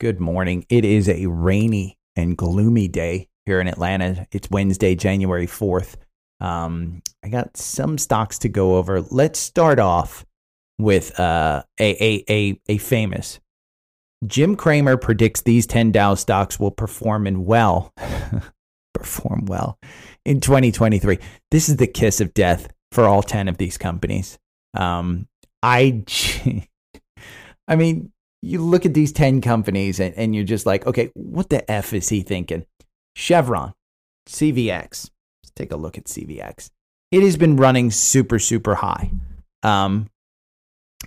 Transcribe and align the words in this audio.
Good 0.00 0.18
morning. 0.18 0.64
It 0.70 0.86
is 0.86 1.10
a 1.10 1.26
rainy 1.26 1.98
and 2.16 2.34
gloomy 2.34 2.88
day 2.88 3.28
here 3.44 3.60
in 3.60 3.68
Atlanta. 3.68 4.26
It's 4.32 4.48
Wednesday, 4.50 4.94
January 4.94 5.46
4th. 5.46 5.96
Um, 6.40 7.02
I 7.22 7.28
got 7.28 7.54
some 7.58 7.98
stocks 7.98 8.38
to 8.38 8.48
go 8.48 8.78
over. 8.78 9.02
Let's 9.02 9.38
start 9.38 9.78
off 9.78 10.24
with 10.78 11.20
uh, 11.20 11.64
a, 11.78 12.02
a, 12.02 12.24
a, 12.30 12.60
a 12.66 12.78
famous. 12.78 13.40
Jim 14.26 14.56
Cramer 14.56 14.96
predicts 14.96 15.42
these 15.42 15.66
10 15.66 15.92
Dow 15.92 16.14
stocks 16.14 16.58
will 16.58 16.70
perform 16.70 17.26
in 17.26 17.44
well, 17.44 17.92
perform 18.94 19.44
well 19.44 19.78
in 20.24 20.40
2023. 20.40 21.18
This 21.50 21.68
is 21.68 21.76
the 21.76 21.86
kiss 21.86 22.22
of 22.22 22.32
death 22.32 22.72
for 22.90 23.04
all 23.04 23.22
10 23.22 23.48
of 23.48 23.58
these 23.58 23.76
companies. 23.76 24.38
Um, 24.72 25.28
I, 25.62 26.04
I 27.68 27.76
mean, 27.76 28.12
you 28.42 28.62
look 28.62 28.86
at 28.86 28.94
these 28.94 29.12
10 29.12 29.40
companies 29.40 30.00
and, 30.00 30.14
and 30.14 30.34
you're 30.34 30.44
just 30.44 30.66
like, 30.66 30.86
okay, 30.86 31.10
what 31.14 31.50
the 31.50 31.68
F 31.70 31.92
is 31.92 32.08
he 32.08 32.22
thinking? 32.22 32.64
Chevron, 33.14 33.74
CVX. 34.28 35.10
Let's 35.42 35.52
take 35.54 35.72
a 35.72 35.76
look 35.76 35.98
at 35.98 36.04
CVX. 36.04 36.70
It 37.10 37.22
has 37.22 37.36
been 37.36 37.56
running 37.56 37.90
super, 37.90 38.38
super 38.38 38.76
high. 38.76 39.10
Um, 39.62 40.08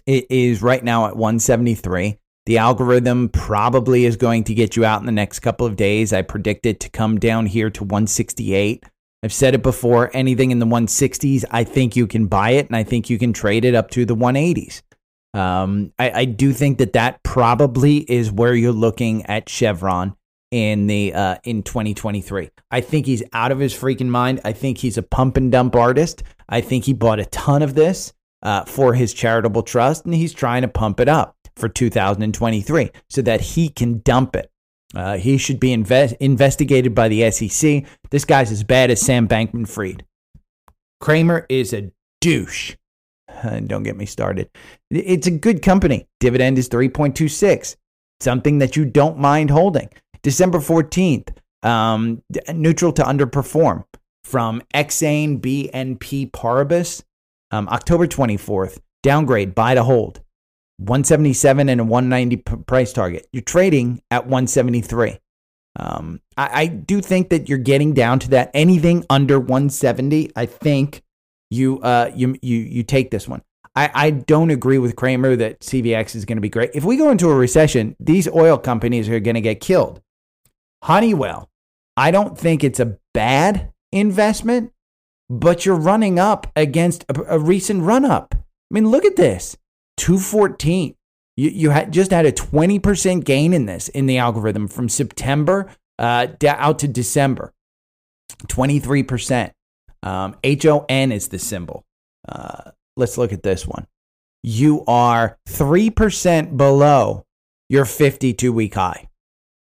it 0.06 0.28
is 0.30 0.62
right 0.62 0.84
now 0.84 1.08
at 1.08 1.16
173. 1.16 2.18
The 2.46 2.58
algorithm 2.58 3.30
probably 3.30 4.06
is 4.06 4.18
going 4.18 4.44
to 4.46 4.54
get 4.54 4.76
you 4.76 4.84
out 4.84 5.00
in 5.00 5.06
the 5.06 5.14
next 5.14 5.40
couple 5.40 5.66
of 5.66 5.78
days. 5.78 6.12
I 6.12 6.24
predict 6.24 6.66
it 6.66 6.82
to 6.82 6.90
come 6.90 7.18
down 7.20 7.46
here 7.46 7.70
to 7.70 7.84
168. 7.84 8.84
I've 9.24 9.32
said 9.32 9.56
it 9.56 9.64
before 9.64 10.12
anything 10.14 10.52
in 10.52 10.60
the 10.60 10.66
160s, 10.66 11.46
I 11.50 11.64
think 11.64 11.96
you 11.96 12.08
can 12.08 12.28
buy 12.28 12.52
it 12.52 12.68
and 12.68 12.76
I 12.76 12.84
think 12.84 13.10
you 13.10 13.18
can 13.18 13.32
trade 13.32 13.64
it 13.64 13.74
up 13.74 13.90
to 13.92 14.06
the 14.06 14.16
180s. 14.16 14.82
Um, 15.34 15.94
I, 15.98 16.12
I, 16.12 16.26
do 16.26 16.54
think 16.54 16.78
that 16.78 16.94
that 16.94 17.24
probably 17.24 17.98
is 17.98 18.32
where 18.32 18.54
you're 18.54 18.72
looking 18.72 19.26
at 19.26 19.50
Chevron 19.50 20.16
in 20.52 20.86
the 20.86 21.12
uh, 21.14 21.38
in 21.44 21.64
2023. 21.64 22.52
I 22.70 22.82
think 22.82 23.08
he's 23.08 23.24
out 23.34 23.52
of 23.52 23.58
his 23.58 23.74
freaking 23.74 24.10
mind. 24.10 24.42
I 24.46 24.54
think 24.54 24.78
he's 24.78 24.98
a 24.98 25.02
pump 25.02 25.38
and 25.38 25.52
dump 25.52 25.76
artist. 25.76 26.22
I 26.48 26.62
think 26.62 26.86
he 26.86 26.94
bought 26.94 27.20
a 27.20 27.26
ton 27.26 27.64
of 27.64 27.74
this 27.74 28.14
uh, 28.44 28.66
for 28.66 28.94
his 28.94 29.12
charitable 29.12 29.64
trust, 29.64 30.06
and 30.06 30.14
he's 30.14 30.34
trying 30.34 30.62
to 30.62 30.68
pump 30.68 31.00
it 31.00 31.10
up 31.10 31.36
for 31.56 31.68
2023 31.68 32.92
so 33.10 33.22
that 33.24 33.42
he 33.42 33.70
can 33.70 34.02
dump 34.02 34.36
it. 34.36 34.52
Uh, 34.96 35.18
he 35.18 35.38
should 35.38 35.60
be 35.60 35.74
invest- 35.74 36.16
investigated 36.20 36.94
by 36.94 37.08
the 37.08 37.32
SEC. 37.32 37.86
This 38.12 38.26
guy's 38.26 38.52
as 38.52 38.64
bad 38.64 38.92
as 38.92 39.02
Sam 39.02 39.28
Bankman 39.28 39.68
Fried. 39.68 40.06
Cramer 41.00 41.46
is 41.50 41.74
a 41.74 41.92
douche. 42.22 42.76
don't 43.68 43.84
get 43.84 43.98
me 43.98 44.06
started. 44.06 44.50
It's 44.90 45.28
a 45.28 45.32
good 45.32 45.62
company. 45.62 46.08
Dividend 46.20 46.58
is 46.58 46.70
3.26, 46.70 47.76
something 48.20 48.60
that 48.60 48.76
you 48.76 48.86
don't 48.86 49.18
mind 49.18 49.50
holding. 49.50 49.90
December 50.22 50.60
14th, 50.60 51.36
um, 51.64 52.22
neutral 52.54 52.94
to 52.94 53.04
underperform 53.04 53.84
from 54.24 54.62
Exane 54.74 55.40
BNP 55.40 56.32
Paribas. 56.32 57.04
Um, 57.52 57.68
October 57.70 58.08
24th, 58.08 58.80
downgrade, 59.04 59.54
buy 59.54 59.76
to 59.76 59.84
hold. 59.84 60.22
177 60.78 61.70
and 61.70 61.82
a 61.82 61.84
190 61.84 62.38
price 62.66 62.94
target. 62.94 63.28
You're 63.32 63.44
trading 63.44 64.02
at 64.10 64.24
173. 64.24 65.20
Um, 65.76 66.20
I, 66.36 66.62
I, 66.62 66.68
do 66.68 67.02
think 67.02 67.30
that 67.30 67.50
you're 67.50 67.58
getting 67.58 67.94
down 67.94 68.20
to 68.20 68.30
that. 68.32 68.52
Anything 68.54 69.06
under 69.10 69.40
170, 69.40 70.32
I 70.36 70.46
think 70.46 71.02
you 71.50 71.80
uh, 71.82 72.12
you 72.16 72.38
you 72.42 72.58
you 72.58 72.84
take 72.84 73.12
this 73.12 73.28
one. 73.28 73.42
I, 73.76 73.92
I 73.94 74.10
don't 74.12 74.52
agree 74.52 74.78
with 74.78 74.96
Cramer 74.96 75.36
that 75.36 75.62
CVX 75.62 76.16
is 76.16 76.26
going 76.26 76.38
to 76.38 76.42
be 76.42 76.50
great. 76.50 76.72
If 76.74 76.84
we 76.84 76.96
go 76.96 77.10
into 77.10 77.30
a 77.30 77.36
recession, 77.36 77.96
these 78.00 78.28
oil 78.28 78.58
companies 78.58 79.10
are 79.10 79.20
going 79.20 79.36
to 79.36 79.42
get 79.42 79.62
killed. 79.62 80.02
Honeywell, 80.84 81.50
I 81.98 82.12
don't 82.12 82.38
think 82.38 82.64
it's 82.64 82.80
a 82.80 82.98
bad 83.14 83.72
investment, 83.92 84.72
but 85.30 85.66
you're 85.66 85.76
running 85.76 86.20
up 86.20 86.52
against 86.56 87.06
a, 87.10 87.36
a 87.36 87.40
recent 87.40 87.84
run 87.84 88.06
up. 88.06 88.36
I 88.36 88.44
mean, 88.70 88.90
look 88.90 89.06
at 89.06 89.16
this 89.16 89.58
214. 89.98 90.96
You, 91.36 91.50
you 91.50 91.70
had 91.72 91.92
just 91.92 92.12
had 92.12 92.26
a 92.26 92.32
20% 92.32 93.24
gain 93.24 93.54
in 93.54 93.66
this 93.66 93.88
in 93.90 94.06
the 94.06 94.18
algorithm 94.18 94.68
from 94.68 94.88
September 94.88 95.72
uh, 95.98 96.28
out 96.46 96.80
to 96.80 96.88
December. 96.88 97.54
23%. 98.48 99.52
Um, 100.04 100.36
HON 100.44 101.12
is 101.12 101.30
the 101.30 101.40
symbol. 101.40 101.86
Uh, 102.28 102.72
let's 102.96 103.18
look 103.18 103.34
at 103.34 103.44
this 103.44 103.66
one. 103.66 103.88
You 104.44 104.84
are 104.86 105.38
3% 105.48 106.58
below 106.58 107.26
your 107.70 107.86
52 107.86 108.52
week 108.52 108.76
high. 108.76 109.10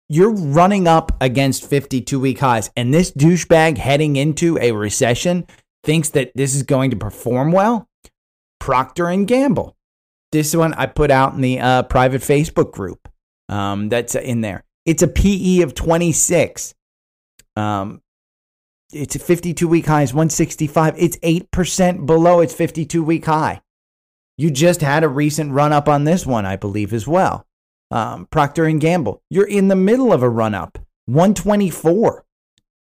You're 0.08 0.34
running 0.34 0.88
up 0.88 1.18
against 1.20 1.68
52 1.70 2.20
week 2.20 2.40
highs, 2.40 2.70
and 2.78 2.94
this 2.94 3.12
douchebag 3.12 3.78
heading 3.78 4.16
into 4.16 4.58
a 4.60 4.72
recession 4.72 5.46
thinks 5.84 6.10
that 6.10 6.32
this 6.36 6.56
is 6.56 6.64
going 6.64 6.92
to 6.92 6.96
perform 6.96 7.52
well. 7.52 7.90
Procter 8.60 9.08
and 9.08 9.28
Gamble. 9.28 9.76
This 10.32 10.56
one 10.56 10.74
I 10.76 10.86
put 10.86 11.12
out 11.12 11.34
in 11.34 11.42
the 11.42 11.60
uh, 11.60 11.84
private 11.84 12.22
Facebook 12.22 12.72
group. 12.72 13.10
Um, 13.50 13.90
that's 13.90 14.16
in 14.16 14.42
there. 14.42 14.64
It's 14.86 15.02
a 15.02 15.08
PE 15.08 15.62
of 15.62 15.74
26. 15.74 16.74
Um, 17.56 18.02
it's 18.92 19.16
a 19.16 19.20
52 19.20 19.68
week 19.68 19.86
high 19.86 20.04
is 20.04 20.14
165. 20.14 20.96
It's 20.98 21.18
8% 21.18 22.06
below 22.06 22.40
its 22.40 22.54
52 22.54 23.04
week 23.04 23.26
high. 23.26 23.62
You 24.38 24.52
just 24.52 24.82
had 24.82 25.04
a 25.04 25.10
recent 25.10 25.52
run 25.52 25.74
up 25.74 25.90
on 25.90 26.04
this 26.04 26.26
one, 26.26 26.46
I 26.46 26.56
believe, 26.56 26.94
as 26.94 27.08
well. 27.08 27.46
Um, 27.90 28.28
Procter 28.28 28.66
and 28.66 28.80
Gamble, 28.80 29.22
you're 29.30 29.48
in 29.48 29.68
the 29.68 29.76
middle 29.76 30.14
of 30.14 30.22
a 30.22 30.30
run 30.30 30.54
up, 30.54 30.78
124 31.06 32.26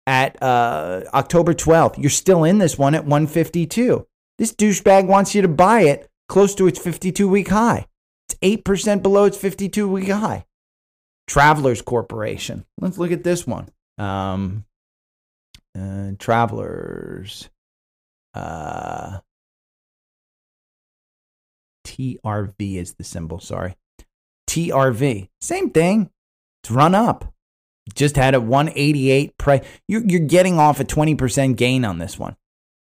at 0.08 0.42
uh, 0.42 1.02
October 1.14 1.54
12th. 1.54 1.98
You're 1.98 2.10
still 2.10 2.44
in 2.44 2.58
this 2.58 2.78
one 2.78 2.96
at 2.96 3.04
152. 3.04 4.08
This 4.38 4.54
douchebag 4.54 5.08
wants 5.08 5.36
you 5.36 5.42
to 5.42 5.48
buy 5.48 5.82
it 5.82 6.10
close 6.28 6.56
to 6.56 6.68
its 6.68 6.80
52 6.80 7.28
week 7.28 7.50
high. 7.50 7.88
It's 8.28 8.64
8% 8.64 9.04
below 9.04 9.26
its 9.26 9.38
52 9.38 9.88
week 9.88 10.10
high. 10.10 10.46
Travelers 11.28 11.82
Corporation. 11.82 12.66
Let's 12.80 12.98
look 12.98 13.12
at 13.12 13.24
this 13.24 13.46
one. 13.46 13.70
Um, 13.98 14.66
uh, 15.78 16.12
travelers. 16.20 17.50
Uh, 18.34 19.20
TRV 21.86 22.76
is 22.76 22.94
the 22.94 23.04
symbol. 23.04 23.40
Sorry. 23.40 23.76
TRV. 24.50 25.30
Same 25.42 25.70
thing. 25.70 26.10
It's 26.64 26.72
run 26.72 26.96
up. 26.96 27.34
Just 27.94 28.16
had 28.16 28.34
a 28.34 28.42
188 28.42 29.38
price. 29.38 29.66
You're, 29.88 30.04
you're 30.06 30.20
getting 30.22 30.58
off 30.58 30.80
a 30.80 30.86
20% 30.86 31.58
gain 31.58 31.84
on 31.84 31.98
this 31.98 32.18
one. 32.18 32.36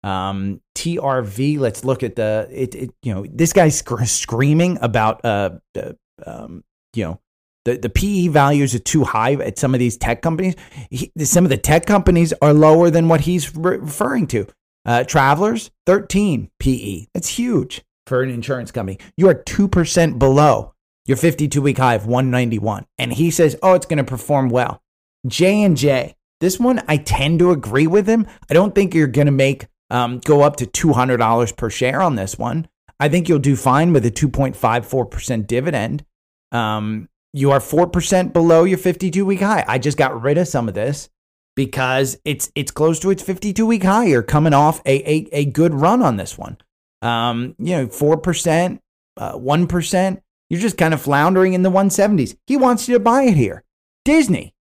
Um, 0.02 0.60
TRV. 0.74 1.58
Let's 1.58 1.84
look 1.84 2.02
at 2.02 2.16
the 2.16 2.48
it. 2.50 2.74
it 2.74 2.90
you 3.02 3.14
know, 3.14 3.26
this 3.28 3.52
guy's 3.52 3.78
sc- 3.78 4.06
screaming 4.06 4.78
about 4.80 5.24
uh, 5.24 5.58
the, 5.74 5.98
um, 6.24 6.62
you 6.94 7.04
know, 7.04 7.20
the, 7.66 7.76
the 7.76 7.90
PE 7.90 8.28
values 8.28 8.74
are 8.76 8.78
too 8.78 9.02
high 9.02 9.32
at 9.34 9.58
some 9.58 9.74
of 9.74 9.80
these 9.80 9.96
tech 9.96 10.22
companies. 10.22 10.54
He, 10.88 11.10
some 11.24 11.44
of 11.44 11.50
the 11.50 11.56
tech 11.56 11.84
companies 11.84 12.32
are 12.40 12.54
lower 12.54 12.90
than 12.90 13.08
what 13.08 13.22
he's 13.22 13.54
re- 13.56 13.78
referring 13.78 14.28
to. 14.28 14.46
Uh, 14.86 15.02
Travelers, 15.02 15.72
13 15.84 16.48
PE. 16.60 17.06
That's 17.12 17.28
huge 17.28 17.82
for 18.06 18.22
an 18.22 18.30
insurance 18.30 18.70
company. 18.70 18.98
You 19.16 19.28
are 19.28 19.34
2% 19.34 20.16
below 20.16 20.74
your 21.06 21.16
52 21.16 21.60
week 21.60 21.78
high 21.78 21.96
of 21.96 22.06
191. 22.06 22.86
And 22.98 23.12
he 23.12 23.32
says, 23.32 23.56
oh, 23.64 23.74
it's 23.74 23.86
going 23.86 23.98
to 23.98 24.04
perform 24.04 24.48
well. 24.48 24.80
J&J, 25.26 26.14
this 26.40 26.60
one, 26.60 26.84
I 26.86 26.98
tend 26.98 27.40
to 27.40 27.50
agree 27.50 27.88
with 27.88 28.08
him. 28.08 28.28
I 28.48 28.54
don't 28.54 28.76
think 28.76 28.94
you're 28.94 29.08
going 29.08 29.26
to 29.26 29.32
make 29.32 29.66
um, 29.90 30.20
go 30.20 30.42
up 30.42 30.54
to 30.56 30.66
$200 30.66 31.56
per 31.56 31.68
share 31.68 32.00
on 32.00 32.14
this 32.14 32.38
one. 32.38 32.68
I 33.00 33.08
think 33.08 33.28
you'll 33.28 33.40
do 33.40 33.56
fine 33.56 33.92
with 33.92 34.06
a 34.06 34.10
2.54% 34.12 35.48
dividend. 35.48 36.04
Um, 36.52 37.08
you 37.36 37.50
are 37.50 37.58
4% 37.58 38.32
below 38.32 38.64
your 38.64 38.78
52 38.78 39.26
week 39.26 39.40
high. 39.40 39.62
I 39.68 39.76
just 39.76 39.98
got 39.98 40.22
rid 40.22 40.38
of 40.38 40.48
some 40.48 40.68
of 40.68 40.74
this 40.74 41.10
because 41.54 42.16
it's 42.24 42.50
it's 42.54 42.70
close 42.70 42.98
to 43.00 43.10
its 43.10 43.22
52 43.22 43.66
week 43.66 43.82
high. 43.82 44.06
You're 44.06 44.22
coming 44.22 44.54
off 44.54 44.80
a, 44.86 45.10
a, 45.10 45.28
a 45.32 45.44
good 45.44 45.74
run 45.74 46.00
on 46.00 46.16
this 46.16 46.38
one. 46.38 46.56
Um, 47.02 47.54
you 47.58 47.76
know, 47.76 47.86
4%, 47.88 48.80
uh, 49.18 49.32
1%, 49.34 50.22
you're 50.48 50.60
just 50.60 50.78
kind 50.78 50.94
of 50.94 51.02
floundering 51.02 51.52
in 51.52 51.62
the 51.62 51.70
170s. 51.70 52.38
He 52.46 52.56
wants 52.56 52.88
you 52.88 52.94
to 52.94 53.00
buy 53.00 53.24
it 53.24 53.36
here. 53.36 53.64
Disney. 54.06 54.54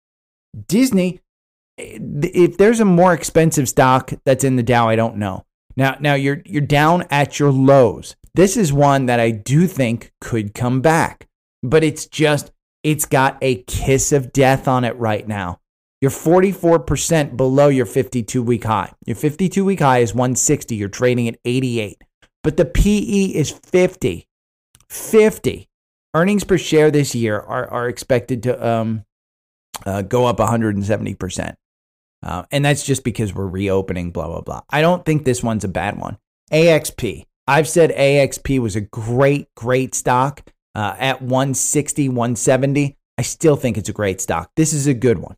Disney, 0.66 1.20
eh, 1.78 1.98
if 2.00 2.56
there's 2.56 2.80
a 2.80 2.86
more 2.86 3.12
expensive 3.12 3.68
stock 3.68 4.14
that's 4.24 4.44
in 4.44 4.56
the 4.56 4.62
Dow, 4.62 4.88
I 4.88 4.96
don't 4.96 5.16
know. 5.18 5.44
Now, 5.76 5.98
now 6.00 6.14
you're 6.14 6.40
you're 6.46 6.62
down 6.62 7.04
at 7.10 7.38
your 7.38 7.50
lows. 7.50 8.16
This 8.34 8.56
is 8.56 8.72
one 8.72 9.06
that 9.06 9.20
I 9.20 9.30
do 9.30 9.66
think 9.66 10.10
could 10.22 10.54
come 10.54 10.80
back, 10.80 11.28
but 11.62 11.84
it's 11.84 12.06
just 12.06 12.50
it's 12.82 13.04
got 13.04 13.38
a 13.40 13.62
kiss 13.64 14.12
of 14.12 14.32
death 14.32 14.66
on 14.66 14.84
it 14.84 14.96
right 14.96 15.26
now. 15.26 15.60
You're 16.00 16.10
44% 16.10 17.36
below 17.36 17.68
your 17.68 17.86
52 17.86 18.42
week 18.42 18.64
high. 18.64 18.92
Your 19.06 19.14
52 19.14 19.64
week 19.64 19.80
high 19.80 19.98
is 19.98 20.12
160. 20.12 20.74
You're 20.74 20.88
trading 20.88 21.28
at 21.28 21.38
88. 21.44 22.02
But 22.42 22.56
the 22.56 22.64
PE 22.64 23.26
is 23.34 23.50
50. 23.50 24.26
50. 24.88 25.68
Earnings 26.14 26.44
per 26.44 26.58
share 26.58 26.90
this 26.90 27.14
year 27.14 27.38
are, 27.38 27.70
are 27.70 27.88
expected 27.88 28.42
to 28.42 28.66
um, 28.66 29.04
uh, 29.86 30.02
go 30.02 30.26
up 30.26 30.38
170%. 30.38 31.54
Uh, 32.24 32.44
and 32.50 32.64
that's 32.64 32.84
just 32.84 33.04
because 33.04 33.32
we're 33.32 33.46
reopening, 33.46 34.10
blah, 34.10 34.26
blah, 34.26 34.40
blah. 34.40 34.60
I 34.70 34.80
don't 34.80 35.04
think 35.04 35.24
this 35.24 35.42
one's 35.42 35.64
a 35.64 35.68
bad 35.68 35.98
one. 35.98 36.18
AXP. 36.52 37.26
I've 37.46 37.68
said 37.68 37.90
AXP 37.90 38.58
was 38.60 38.76
a 38.76 38.80
great, 38.80 39.48
great 39.54 39.94
stock 39.94 40.42
uh, 40.74 40.94
at 40.98 41.22
160, 41.22 42.08
170. 42.08 42.96
I 43.18 43.22
still 43.22 43.56
think 43.56 43.76
it's 43.76 43.88
a 43.88 43.92
great 43.92 44.20
stock. 44.20 44.50
This 44.56 44.72
is 44.72 44.86
a 44.86 44.94
good 44.94 45.18
one. 45.18 45.36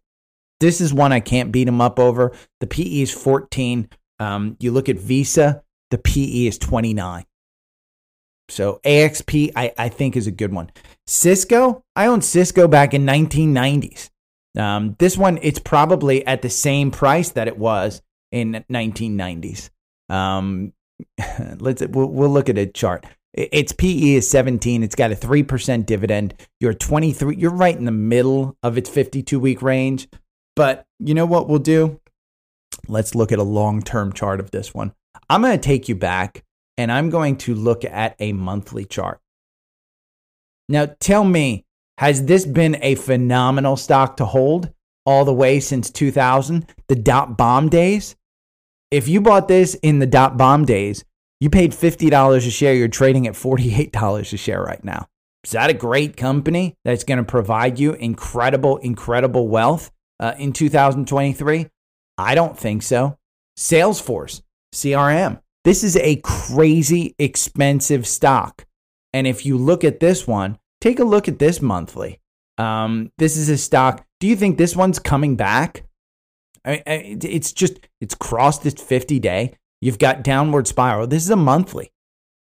This 0.60 0.80
is 0.80 0.94
one 0.94 1.12
I 1.12 1.20
can't 1.20 1.52
beat 1.52 1.64
them 1.64 1.80
up 1.80 1.98
over. 1.98 2.32
The 2.60 2.66
PE 2.66 3.02
is 3.02 3.12
14. 3.12 3.88
Um, 4.20 4.56
you 4.60 4.70
look 4.70 4.88
at 4.88 4.98
Visa, 4.98 5.62
the 5.90 5.98
PE 5.98 6.46
is 6.46 6.58
29. 6.58 7.24
So 8.48 8.80
AXP, 8.84 9.52
I, 9.56 9.72
I 9.76 9.88
think, 9.88 10.16
is 10.16 10.26
a 10.26 10.32
good 10.32 10.52
one. 10.52 10.70
Cisco, 11.06 11.84
I 11.96 12.06
owned 12.06 12.24
Cisco 12.24 12.68
back 12.68 12.94
in 12.94 13.04
1990s. 13.04 14.10
Um, 14.56 14.96
this 14.98 15.18
one, 15.18 15.38
it's 15.42 15.58
probably 15.58 16.24
at 16.26 16.42
the 16.42 16.50
same 16.50 16.90
price 16.90 17.30
that 17.30 17.48
it 17.48 17.58
was 17.58 18.02
in 18.30 18.64
1990s. 18.70 19.70
Um, 20.08 20.72
let's 21.58 21.82
we'll, 21.82 22.06
we'll 22.06 22.30
look 22.30 22.48
at 22.48 22.58
a 22.58 22.66
chart. 22.66 23.04
Its 23.34 23.72
PE 23.72 24.14
is 24.14 24.30
17. 24.30 24.84
It's 24.84 24.94
got 24.94 25.10
a 25.10 25.16
3% 25.16 25.86
dividend. 25.86 26.34
You're 26.60 26.72
23. 26.72 27.36
You're 27.36 27.50
right 27.50 27.76
in 27.76 27.84
the 27.84 27.90
middle 27.90 28.56
of 28.62 28.78
its 28.78 28.88
52 28.88 29.40
week 29.40 29.60
range. 29.60 30.08
But 30.54 30.86
you 31.00 31.14
know 31.14 31.26
what 31.26 31.48
we'll 31.48 31.58
do? 31.58 32.00
Let's 32.86 33.16
look 33.16 33.32
at 33.32 33.40
a 33.40 33.44
long 33.44 33.82
term 33.82 34.12
chart 34.12 34.38
of 34.38 34.52
this 34.52 34.72
one. 34.72 34.94
I'm 35.28 35.42
going 35.42 35.58
to 35.58 35.62
take 35.62 35.88
you 35.88 35.96
back 35.96 36.44
and 36.78 36.92
I'm 36.92 37.10
going 37.10 37.36
to 37.38 37.54
look 37.54 37.84
at 37.84 38.14
a 38.20 38.32
monthly 38.32 38.84
chart. 38.84 39.20
Now, 40.68 40.86
tell 41.00 41.24
me, 41.24 41.64
has 41.98 42.26
this 42.26 42.46
been 42.46 42.76
a 42.82 42.94
phenomenal 42.94 43.76
stock 43.76 44.16
to 44.18 44.26
hold 44.26 44.72
all 45.06 45.24
the 45.24 45.34
way 45.34 45.60
since 45.60 45.90
2000, 45.90 46.66
the 46.88 46.94
dot 46.94 47.36
bomb 47.36 47.68
days? 47.68 48.14
If 48.90 49.08
you 49.08 49.20
bought 49.20 49.48
this 49.48 49.74
in 49.74 49.98
the 49.98 50.06
dot 50.06 50.36
bomb 50.36 50.64
days, 50.64 51.04
you 51.40 51.50
paid 51.50 51.72
$50 51.72 52.36
a 52.36 52.50
share, 52.50 52.74
you're 52.74 52.88
trading 52.88 53.26
at 53.26 53.34
$48 53.34 54.32
a 54.32 54.36
share 54.36 54.62
right 54.62 54.82
now. 54.84 55.06
Is 55.44 55.50
that 55.50 55.70
a 55.70 55.74
great 55.74 56.16
company 56.16 56.74
that's 56.84 57.04
going 57.04 57.18
to 57.18 57.24
provide 57.24 57.78
you 57.78 57.92
incredible, 57.92 58.78
incredible 58.78 59.48
wealth 59.48 59.90
uh, 60.18 60.34
in 60.38 60.52
2023? 60.52 61.68
I 62.16 62.34
don't 62.34 62.58
think 62.58 62.82
so. 62.82 63.18
Salesforce, 63.58 64.42
CRM. 64.74 65.40
This 65.64 65.84
is 65.84 65.96
a 65.96 66.16
crazy 66.16 67.14
expensive 67.18 68.06
stock. 68.06 68.66
And 69.12 69.26
if 69.26 69.44
you 69.44 69.58
look 69.58 69.84
at 69.84 70.00
this 70.00 70.26
one, 70.26 70.58
take 70.80 70.98
a 70.98 71.04
look 71.04 71.28
at 71.28 71.38
this 71.38 71.60
monthly. 71.60 72.20
Um, 72.58 73.12
this 73.18 73.36
is 73.36 73.48
a 73.48 73.58
stock. 73.58 74.04
Do 74.20 74.26
you 74.26 74.36
think 74.36 74.56
this 74.56 74.74
one's 74.74 74.98
coming 74.98 75.36
back? 75.36 75.84
I, 76.64 76.82
I, 76.86 77.18
it's 77.22 77.52
just, 77.52 77.80
it's 78.00 78.14
crossed 78.14 78.64
its 78.64 78.82
50 78.82 79.18
day. 79.20 79.56
You've 79.84 79.98
got 79.98 80.22
downward 80.22 80.66
spiral. 80.66 81.06
This 81.06 81.24
is 81.24 81.28
a 81.28 81.36
monthly. 81.36 81.92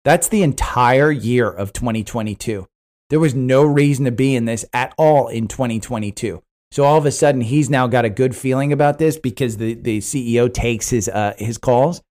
That's 0.05 0.27
the 0.27 0.43
entire 0.43 1.13
year 1.13 1.49
of 1.49 1.73
2022. 1.73 2.67
There 3.11 3.21
was 3.21 3.33
no 3.33 3.63
reason 3.63 4.07
to 4.07 4.11
be 4.11 4.35
in 4.35 4.45
this 4.45 4.65
at 4.73 4.93
all 4.99 5.29
in 5.29 5.47
2022. 5.47 6.43
So 6.73 6.83
all 6.83 6.99
of 6.99 7.07
a 7.07 7.13
sudden, 7.13 7.43
he's 7.43 7.71
now 7.71 7.87
got 7.87 8.05
a 8.05 8.11
good 8.11 8.35
feeling 8.35 8.73
about 8.73 8.99
this 8.99 9.21
because 9.21 9.57
the, 9.57 9.75
the 9.75 9.99
CEO 9.99 10.53
takes 10.53 10.91
his, 10.91 11.09
uh, 11.09 11.35
his 11.39 11.59
calls. 11.59 12.03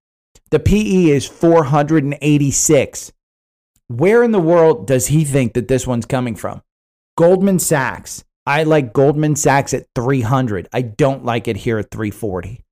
The 0.51 0.59
PE 0.59 1.07
is 1.07 1.27
486. 1.27 3.11
Where 3.89 4.23
in 4.23 4.31
the 4.31 4.39
world 4.39 4.87
does 4.87 5.07
he 5.07 5.25
think 5.25 5.55
that 5.55 5.67
this 5.67 5.85
one's 5.85 6.05
coming 6.05 6.37
from? 6.37 6.61
Goldman 7.17 7.59
Sachs. 7.59 8.23
I 8.45 8.63
like 8.63 8.93
Goldman 8.93 9.35
Sachs 9.35 9.73
at 9.73 9.87
300. 9.93 10.69
I 10.71 10.83
don't 10.83 11.25
like 11.25 11.49
it 11.49 11.57
here 11.57 11.79
at 11.79 11.91
340. 11.91 12.63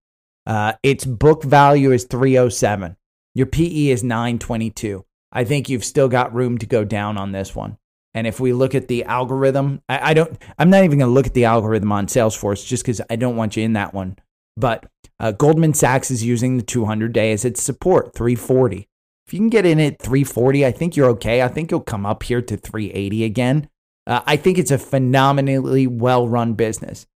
Uh, 0.46 0.74
its 0.84 1.06
book 1.06 1.44
value 1.44 1.92
is 1.92 2.06
307. 2.06 2.96
Your 3.34 3.48
PE 3.48 3.88
is 3.88 4.04
922. 4.04 5.06
I 5.32 5.44
think 5.44 5.68
you've 5.68 5.84
still 5.84 6.08
got 6.08 6.34
room 6.34 6.58
to 6.60 6.66
go 6.66 6.84
down 6.84 7.18
on 7.18 7.32
this 7.32 7.56
one. 7.56 7.78
And 8.14 8.26
if 8.26 8.40
we 8.40 8.54
look 8.54 8.74
at 8.74 8.88
the 8.88 9.04
algorithm, 9.04 9.82
I, 9.90 10.12
I 10.12 10.14
don't, 10.14 10.42
I'm 10.58 10.70
not 10.70 10.86
even 10.86 11.00
going 11.00 11.10
to 11.10 11.14
look 11.14 11.28
at 11.28 11.34
the 11.34 11.46
algorithm 11.46 11.92
on 11.92 12.08
Salesforce 12.08 12.66
just 12.66 12.84
because 12.84 13.02
I 13.10 13.18
don't 13.18 13.36
want 13.36 13.58
you 13.58 13.64
in 13.64 13.74
that 13.74 13.94
one. 13.94 14.18
But 14.56 14.86
uh, 15.20 15.34
Goldman 15.34 15.74
Sachs 15.74 16.10
is 16.10 16.24
using 16.24 16.56
the 16.56 16.64
200 16.64 17.12
day 17.12 17.34
as 17.34 17.44
its 17.44 17.62
support, 17.62 18.14
340. 18.16 18.88
If 19.28 19.34
you 19.34 19.40
can 19.40 19.50
get 19.50 19.66
in 19.66 19.80
at 19.80 20.02
340, 20.02 20.66
I 20.66 20.72
think 20.72 20.96
you're 20.96 21.10
okay. 21.10 21.42
I 21.42 21.48
think 21.50 21.72
you'll 21.72 21.82
come 21.82 22.06
up 22.06 22.24
here 22.24 22.42
to 22.42 22.56
380 22.56 23.24
again. 23.24 23.70
Uh, 24.08 24.22
I 24.26 24.38
think 24.38 24.58
it's 24.58 24.72
a 24.72 24.78
phenomenally 24.78 25.88
well 25.88 26.28
run 26.28 26.54
business. 26.54 27.08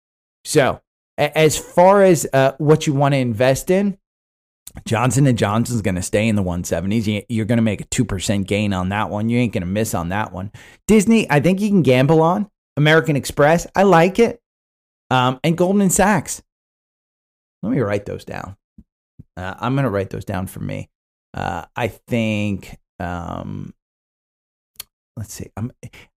So, 0.44 0.82
as 1.20 1.58
far 1.58 2.02
as 2.02 2.26
uh, 2.32 2.54
what 2.58 2.88
you 2.88 2.94
want 2.94 3.14
to 3.14 3.18
invest 3.18 3.70
in, 3.70 3.98
Johnson 4.86 5.28
and 5.28 5.38
Johnson's 5.38 5.82
going 5.82 5.96
to 5.96 6.02
stay 6.02 6.28
in 6.28 6.36
the 6.36 6.44
170s. 6.44 7.26
You're 7.28 7.46
going 7.46 7.58
to 7.58 7.64
make 7.64 7.82
a 7.82 7.86
2% 7.86 8.48
gain 8.48 8.74
on 8.74 8.90
that 8.90 9.10
one. 9.10 9.30
You 9.30 9.40
ain't 9.40 9.54
going 9.54 9.62
to 9.62 9.68
miss 9.68 9.94
on 9.94 10.10
that 10.10 10.32
one. 10.32 10.52
Disney, 10.88 11.30
I 11.30 11.40
think 11.40 11.60
you 11.60 11.70
can 11.70 11.82
gamble 11.82 12.22
on. 12.22 12.50
American 12.78 13.16
Express, 13.16 13.68
I 13.76 13.84
like 13.84 14.20
it. 14.20 14.42
Um, 15.12 15.40
and 15.44 15.58
Goldman 15.58 15.90
Sachs. 15.90 16.42
Let 17.62 17.72
me 17.72 17.80
write 17.80 18.06
those 18.06 18.24
down. 18.24 18.56
Uh, 19.36 19.56
I'm 19.60 19.74
going 19.76 19.84
to 19.84 19.90
write 19.90 20.12
those 20.12 20.24
down 20.24 20.48
for 20.48 20.62
me. 20.62 20.90
Uh, 21.34 21.66
I 21.76 21.90
think, 21.90 22.78
um, 23.00 23.74
let's 25.18 25.34
see. 25.34 25.52
I'm, 25.58 25.72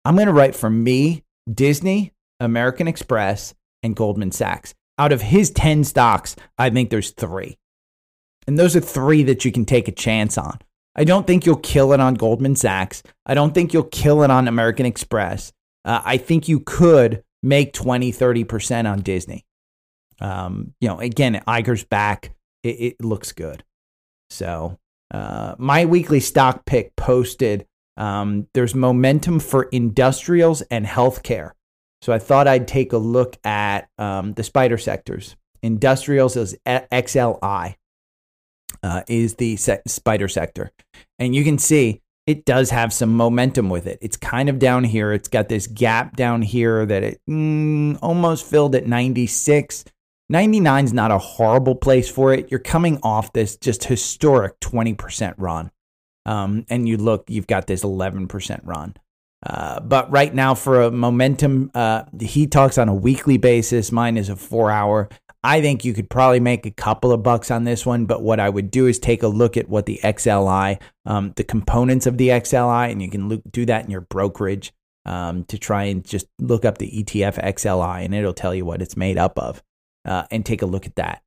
I'm 0.05 0.15
going 0.15 0.27
to 0.27 0.33
write 0.33 0.55
for 0.55 0.69
me 0.69 1.23
Disney, 1.51 2.13
American 2.39 2.87
Express, 2.87 3.53
and 3.81 3.95
Goldman 3.95 4.31
Sachs. 4.31 4.73
Out 4.97 5.11
of 5.11 5.21
his 5.21 5.49
10 5.51 5.83
stocks, 5.83 6.35
I 6.57 6.69
think 6.69 6.89
there's 6.89 7.11
three. 7.11 7.57
And 8.47 8.59
those 8.59 8.75
are 8.75 8.81
three 8.81 9.23
that 9.23 9.45
you 9.45 9.51
can 9.51 9.65
take 9.65 9.87
a 9.87 9.91
chance 9.91 10.37
on. 10.37 10.59
I 10.95 11.03
don't 11.03 11.25
think 11.25 11.45
you'll 11.45 11.55
kill 11.57 11.93
it 11.93 11.99
on 11.99 12.13
Goldman 12.13 12.55
Sachs. 12.55 13.01
I 13.25 13.33
don't 13.33 13.53
think 13.53 13.73
you'll 13.73 13.83
kill 13.83 14.23
it 14.23 14.29
on 14.29 14.47
American 14.47 14.85
Express. 14.85 15.51
Uh, 15.85 16.01
I 16.03 16.17
think 16.17 16.47
you 16.47 16.59
could 16.59 17.23
make 17.41 17.73
20, 17.73 18.11
30% 18.11 18.91
on 18.91 19.01
Disney. 19.01 19.45
Um, 20.21 20.73
you 20.79 20.87
know, 20.87 20.99
again, 20.99 21.41
Iger's 21.47 21.83
back. 21.83 22.35
It, 22.61 22.79
it 22.79 23.03
looks 23.03 23.31
good. 23.31 23.63
So, 24.29 24.79
uh, 25.11 25.55
my 25.57 25.85
weekly 25.85 26.19
stock 26.19 26.65
pick 26.65 26.95
posted 26.95 27.65
um, 27.97 28.47
there's 28.53 28.73
momentum 28.73 29.39
for 29.39 29.63
industrials 29.63 30.61
and 30.63 30.85
healthcare. 30.85 31.51
So, 32.03 32.11
I 32.11 32.19
thought 32.19 32.49
I'd 32.49 32.67
take 32.67 32.91
a 32.91 32.97
look 32.97 33.37
at 33.45 33.87
um, 33.97 34.33
the 34.33 34.41
SPDR 34.41 34.81
sectors. 34.81 35.37
Industrials 35.61 36.35
is 36.35 36.57
XLI 36.65 37.75
uh, 38.83 39.03
is 39.07 39.35
the 39.35 39.55
se- 39.55 39.81
SPDR 39.87 40.29
sector. 40.29 40.71
And 41.17 41.33
you 41.33 41.45
can 41.45 41.57
see 41.57 42.01
it 42.27 42.43
does 42.43 42.69
have 42.71 42.91
some 42.91 43.15
momentum 43.15 43.69
with 43.69 43.87
it. 43.87 43.99
It's 44.01 44.17
kind 44.17 44.49
of 44.49 44.59
down 44.59 44.83
here. 44.83 45.13
It's 45.13 45.29
got 45.29 45.47
this 45.47 45.65
gap 45.67 46.17
down 46.17 46.41
here 46.41 46.85
that 46.85 47.03
it 47.03 47.21
mm, 47.29 47.97
almost 48.01 48.45
filled 48.45 48.75
at 48.75 48.85
96. 48.85 49.85
99 50.29 50.85
is 50.85 50.93
not 50.93 51.11
a 51.11 51.17
horrible 51.17 51.75
place 51.75 52.09
for 52.09 52.33
it. 52.33 52.51
You're 52.51 52.59
coming 52.59 52.99
off 53.03 53.31
this 53.31 53.55
just 53.55 53.85
historic 53.85 54.59
20% 54.59 55.35
run. 55.37 55.71
Um, 56.25 56.65
and 56.69 56.87
you 56.87 56.97
look, 56.97 57.29
you've 57.29 57.47
got 57.47 57.67
this 57.67 57.83
11% 57.83 58.59
run. 58.63 58.95
Uh, 59.45 59.79
but 59.81 60.09
right 60.09 60.33
now, 60.33 60.55
for 60.55 60.83
a 60.83 60.91
momentum, 60.91 61.69
uh, 61.73 62.03
he 62.21 62.47
talks 62.47 62.77
on 62.77 62.87
a 62.87 62.93
weekly 62.93 63.37
basis. 63.37 63.91
Mine 63.91 64.17
is 64.17 64.29
a 64.29 64.35
four 64.35 64.71
hour. 64.71 65.09
I 65.43 65.59
think 65.59 65.83
you 65.83 65.93
could 65.93 66.09
probably 66.09 66.39
make 66.39 66.65
a 66.65 66.71
couple 66.71 67.11
of 67.11 67.21
bucks 67.21 67.51
on 67.51 67.65
this 67.65 67.85
one, 67.85 68.05
but 68.05 68.21
what 68.21 68.39
I 68.39 68.49
would 68.49 68.71
do 68.71 68.87
is 68.87 68.97
take 68.97 69.23
a 69.23 69.27
look 69.27 69.57
at 69.57 69.67
what 69.67 69.85
the 69.85 69.99
XLI, 70.01 70.81
um, 71.05 71.33
the 71.35 71.43
components 71.43 72.05
of 72.05 72.17
the 72.17 72.29
XLI, 72.29 72.89
and 72.91 73.01
you 73.01 73.09
can 73.09 73.27
look, 73.27 73.41
do 73.51 73.65
that 73.65 73.83
in 73.83 73.91
your 73.91 74.01
brokerage 74.01 74.71
um, 75.05 75.43
to 75.45 75.57
try 75.57 75.83
and 75.83 76.05
just 76.05 76.27
look 76.39 76.63
up 76.63 76.77
the 76.77 77.03
ETF 77.03 77.43
XLI, 77.43 78.05
and 78.05 78.15
it'll 78.15 78.33
tell 78.33 78.55
you 78.55 78.63
what 78.63 78.81
it's 78.81 78.95
made 78.95 79.17
up 79.17 79.37
of, 79.37 79.61
uh, 80.05 80.23
and 80.31 80.45
take 80.45 80.61
a 80.61 80.65
look 80.65 80.85
at 80.85 80.95
that. 80.95 81.21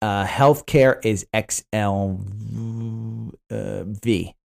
Uh, 0.00 0.24
healthcare 0.24 1.04
is 1.04 1.26
XLV. 1.34 2.22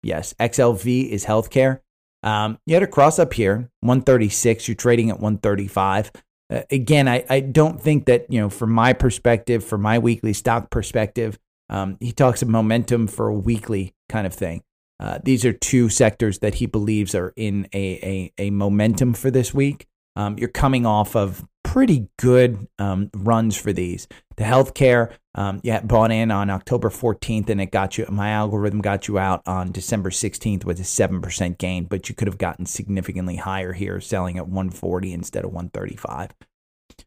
Yes, 0.03 0.35
XLV 0.41 1.11
is 1.11 1.27
healthcare. 1.27 1.81
Um, 2.23 2.59
you 2.67 2.75
had 2.75 2.83
a 2.83 2.89
cross 2.89 3.19
up 3.19 3.33
here, 3.33 3.71
136. 3.81 4.69
You're 4.69 4.75
trading 4.75 5.11
at 5.11 5.21
135. 5.21 6.13
Uh, 6.51 6.63
again, 6.71 7.09
I, 7.09 7.25
I 7.31 7.41
don't 7.41 7.81
think 7.81 8.07
that, 8.07 8.27
you 8.31 8.41
know, 8.41 8.51
from 8.51 8.73
my 8.73 8.93
perspective, 8.93 9.65
from 9.65 9.83
my 9.83 9.99
weekly 9.99 10.33
stock 10.33 10.71
perspective, 10.71 11.39
um, 11.69 11.97
he 12.01 12.13
talks 12.13 12.43
of 12.43 12.49
momentum 12.49 13.07
for 13.07 13.29
a 13.29 13.35
weekly 13.35 13.95
kind 14.09 14.27
of 14.27 14.35
thing. 14.35 14.63
Uh, 14.99 15.19
these 15.25 15.45
are 15.45 15.53
two 15.53 15.89
sectors 15.89 16.41
that 16.41 16.57
he 16.57 16.67
believes 16.67 17.15
are 17.15 17.33
in 17.37 17.67
a, 17.73 18.33
a, 18.39 18.47
a 18.47 18.51
momentum 18.51 19.15
for 19.15 19.31
this 19.31 19.55
week. 19.55 19.87
Um, 20.17 20.37
you're 20.37 20.49
coming 20.49 20.85
off 20.85 21.17
of 21.17 21.47
pretty 21.71 22.09
good 22.19 22.67
um, 22.81 23.09
runs 23.15 23.57
for 23.57 23.73
these. 23.73 24.09
The 24.37 24.43
healthcare, 24.43 25.13
um, 25.37 25.61
yeah, 25.63 25.81
bought 25.81 26.11
in 26.11 26.33
on 26.33 26.51
October 26.51 26.91
14th, 26.91 27.49
and 27.49 27.61
it 27.61 27.71
got 27.71 27.97
you. 27.97 28.07
My 28.11 28.31
algorithm 28.31 28.81
got 28.81 29.07
you 29.07 29.21
out 29.21 29.41
on 29.47 29.71
December 29.71 30.11
16th 30.11 30.65
with 30.65 30.81
a 30.81 30.85
seven 30.85 31.21
percent 31.21 31.59
gain, 31.59 31.85
but 31.85 32.09
you 32.09 32.17
could 32.17 32.27
have 32.27 32.39
gotten 32.39 32.67
significantly 32.67 33.37
higher 33.37 33.73
here, 33.73 34.01
selling 34.01 34.37
at 34.37 34.49
140 34.49 35.13
instead 35.13 35.45
of 35.45 35.53
135. 35.53 36.31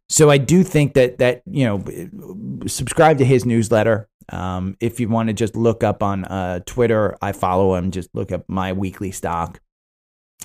So 0.08 0.30
I 0.30 0.38
do 0.38 0.64
think 0.64 0.94
that 0.94 1.18
that 1.18 1.42
you 1.46 1.66
know, 1.66 2.66
subscribe 2.66 3.18
to 3.18 3.26
his 3.26 3.46
newsletter. 3.46 4.08
Um, 4.30 4.78
if 4.80 5.02
you 5.02 5.10
want 5.10 5.28
to 5.28 5.34
just 5.34 5.58
look 5.58 5.84
up 5.84 6.02
on 6.02 6.24
uh, 6.24 6.62
Twitter, 6.66 7.18
I 7.22 7.34
follow 7.34 7.76
him. 7.76 7.92
Just 7.92 8.16
look 8.16 8.32
up 8.32 8.46
my 8.48 8.72
weekly 8.72 9.12
stock 9.12 9.60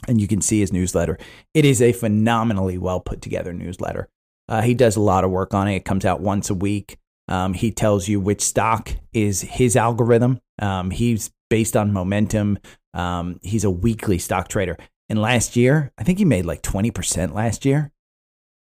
and 0.07 0.21
you 0.21 0.28
can 0.28 0.40
see 0.40 0.61
his 0.61 0.73
newsletter. 0.73 1.19
It 1.55 1.64
is 1.64 1.83
a 1.83 1.93
phenomenally 1.93 2.78
well 2.78 3.00
put 3.00 3.21
together 3.21 3.52
newsletter. 3.52 4.09
Uh, 4.49 4.62
he 4.62 4.75
does 4.75 4.97
a 4.97 5.00
lot 5.00 5.25
of 5.25 5.31
work 5.31 5.55
on 5.55 5.69
it. 5.69 5.76
It 5.76 5.85
comes 5.85 6.05
out 6.05 6.21
once 6.21 6.50
a 6.50 6.55
week. 6.55 6.99
Um, 7.28 7.52
he 7.52 7.71
tells 7.71 8.09
you 8.09 8.21
which 8.21 8.40
stock 8.40 8.90
is 9.12 9.43
his 9.43 9.76
algorithm. 9.76 10.40
Um, 10.61 10.90
he's 10.90 11.31
based 11.50 11.76
on 11.76 11.93
momentum. 11.93 12.59
Um, 12.95 13.38
he's 13.43 13.64
a 13.64 13.71
weekly 13.71 14.19
stock 14.19 14.49
trader. 14.49 14.78
And 15.11 15.21
last 15.21 15.57
year, 15.57 15.93
I 15.99 16.05
think 16.05 16.19
he 16.19 16.25
made 16.25 16.47
like 16.47 16.62
20% 16.62 17.35
last 17.35 17.64
year. 17.64 17.93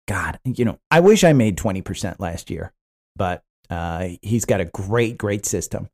God, 0.08 0.40
you 0.44 0.66
know, 0.66 0.80
I 0.90 1.00
wish 1.00 1.24
I 1.24 1.34
made 1.34 1.58
20% 1.58 2.20
last 2.20 2.50
year, 2.50 2.74
but 3.16 3.44
uh, 3.70 4.10
he's 4.22 4.46
got 4.46 4.60
a 4.60 4.66
great, 4.66 5.18
great 5.18 5.46
system. 5.46 5.90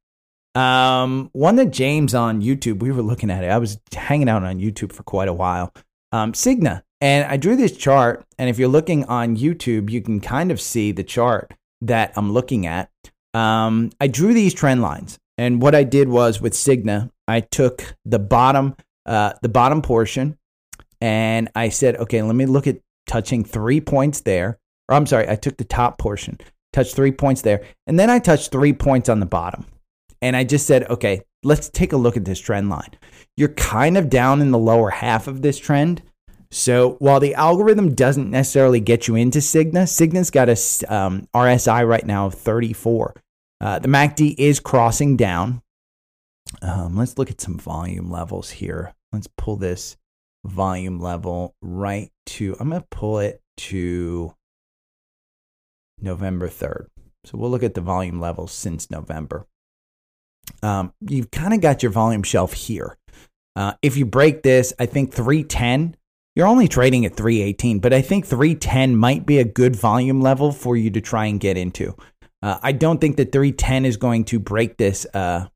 Um, 0.57 1.29
one 1.33 1.55
that 1.57 1.69
James 1.69 2.15
on 2.15 2.41
YouTube, 2.41 2.79
we 2.79 2.91
were 2.91 3.03
looking 3.03 3.29
at 3.29 3.43
it. 3.43 3.47
I 3.51 3.59
was 3.59 3.79
hanging 3.93 4.27
out 4.27 4.43
on 4.43 4.59
YouTube 4.59 4.91
for 4.91 5.03
quite 5.03 5.27
a 5.27 5.33
while. 5.33 5.71
Um, 6.11 6.33
Cigna. 6.33 6.81
And 6.99 7.25
I 7.25 7.37
drew 7.37 7.55
this 7.55 7.77
chart. 7.77 8.25
And 8.39 8.49
if 8.49 8.57
you're 8.57 8.67
looking 8.67 9.05
on 9.05 9.37
YouTube, 9.37 9.91
you 9.91 10.01
can 10.01 10.19
kind 10.19 10.51
of 10.51 10.59
see 10.59 10.91
the 10.91 11.03
chart 11.03 11.53
that 11.81 12.11
I'm 12.15 12.33
looking 12.33 12.65
at. 12.65 12.89
Um, 13.35 13.91
I 14.01 14.07
drew 14.07 14.33
these 14.33 14.55
trend 14.55 14.81
lines. 14.81 15.19
And 15.37 15.61
what 15.61 15.75
I 15.75 15.83
did 15.83 16.09
was 16.09 16.41
with 16.41 16.53
Cigna, 16.53 17.11
I 17.27 17.41
took 17.41 17.95
the 18.03 18.17
bottom, 18.17 18.75
uh, 19.05 19.33
the 19.43 19.49
bottom 19.49 19.83
portion, 19.83 20.39
and 20.99 21.49
I 21.53 21.69
said, 21.69 21.97
okay, 21.97 22.23
let 22.23 22.35
me 22.35 22.47
look 22.47 22.65
at 22.65 22.79
touching 23.05 23.43
three 23.43 23.79
points 23.79 24.21
there. 24.21 24.57
Or 24.89 24.95
I'm 24.95 25.05
sorry, 25.05 25.29
I 25.29 25.35
took 25.35 25.57
the 25.57 25.63
top 25.63 25.99
portion, 25.99 26.39
touched 26.73 26.95
three 26.95 27.11
points 27.11 27.43
there, 27.43 27.63
and 27.85 27.99
then 27.99 28.09
I 28.09 28.17
touched 28.17 28.51
three 28.51 28.73
points 28.73 29.09
on 29.09 29.19
the 29.19 29.27
bottom. 29.27 29.67
And 30.21 30.35
I 30.35 30.43
just 30.43 30.65
said, 30.65 30.89
okay, 30.89 31.21
let's 31.43 31.69
take 31.69 31.93
a 31.93 31.97
look 31.97 32.17
at 32.17 32.25
this 32.25 32.39
trend 32.39 32.69
line. 32.69 32.91
You're 33.35 33.49
kind 33.49 33.97
of 33.97 34.09
down 34.09 34.41
in 34.41 34.51
the 34.51 34.57
lower 34.57 34.89
half 34.89 35.27
of 35.27 35.41
this 35.41 35.59
trend. 35.59 36.01
So 36.49 36.95
while 36.99 37.19
the 37.19 37.35
algorithm 37.35 37.93
doesn't 37.93 38.31
necessarily 38.31 38.79
get 38.79 39.07
you 39.07 39.15
into 39.15 39.39
Cigna, 39.39 39.83
Cigna's 39.83 40.31
got 40.31 40.49
a 40.49 40.93
um, 40.93 41.27
RSI 41.35 41.87
right 41.87 42.05
now 42.05 42.25
of 42.27 42.35
34. 42.35 43.13
Uh, 43.59 43.79
the 43.79 43.87
MACD 43.87 44.35
is 44.37 44.59
crossing 44.59 45.17
down. 45.17 45.61
Um, 46.61 46.95
let's 46.95 47.17
look 47.17 47.29
at 47.29 47.41
some 47.41 47.57
volume 47.57 48.09
levels 48.09 48.49
here. 48.49 48.93
Let's 49.11 49.27
pull 49.37 49.57
this 49.57 49.97
volume 50.45 50.99
level 50.99 51.55
right 51.61 52.11
to, 52.27 52.55
I'm 52.59 52.69
going 52.69 52.81
to 52.81 52.87
pull 52.89 53.19
it 53.19 53.41
to 53.57 54.33
November 55.99 56.47
3rd. 56.47 56.87
So 57.25 57.37
we'll 57.37 57.49
look 57.49 57.63
at 57.63 57.73
the 57.73 57.81
volume 57.81 58.21
levels 58.21 58.53
since 58.53 58.89
November 58.89 59.45
um, 60.63 60.93
you've 61.01 61.31
kind 61.31 61.53
of 61.53 61.61
got 61.61 61.83
your 61.83 61.91
volume 61.91 62.23
shelf 62.23 62.53
here. 62.53 62.97
Uh, 63.55 63.73
if 63.81 63.97
you 63.97 64.05
break 64.05 64.43
this, 64.43 64.73
I 64.79 64.85
think 64.85 65.13
310, 65.13 65.95
you're 66.35 66.47
only 66.47 66.67
trading 66.67 67.05
at 67.05 67.15
318, 67.15 67.79
but 67.79 67.93
I 67.93 68.01
think 68.01 68.25
310 68.25 68.95
might 68.95 69.25
be 69.25 69.39
a 69.39 69.43
good 69.43 69.75
volume 69.75 70.21
level 70.21 70.51
for 70.51 70.77
you 70.77 70.91
to 70.91 71.01
try 71.01 71.25
and 71.25 71.39
get 71.39 71.57
into. 71.57 71.95
Uh, 72.43 72.59
I 72.61 72.71
don't 72.71 73.01
think 73.01 73.17
that 73.17 73.31
310 73.31 73.85
is 73.85 73.97
going 73.97 74.25
to 74.25 74.39
break 74.39 74.77
this 74.77 75.07
uh, 75.13 75.47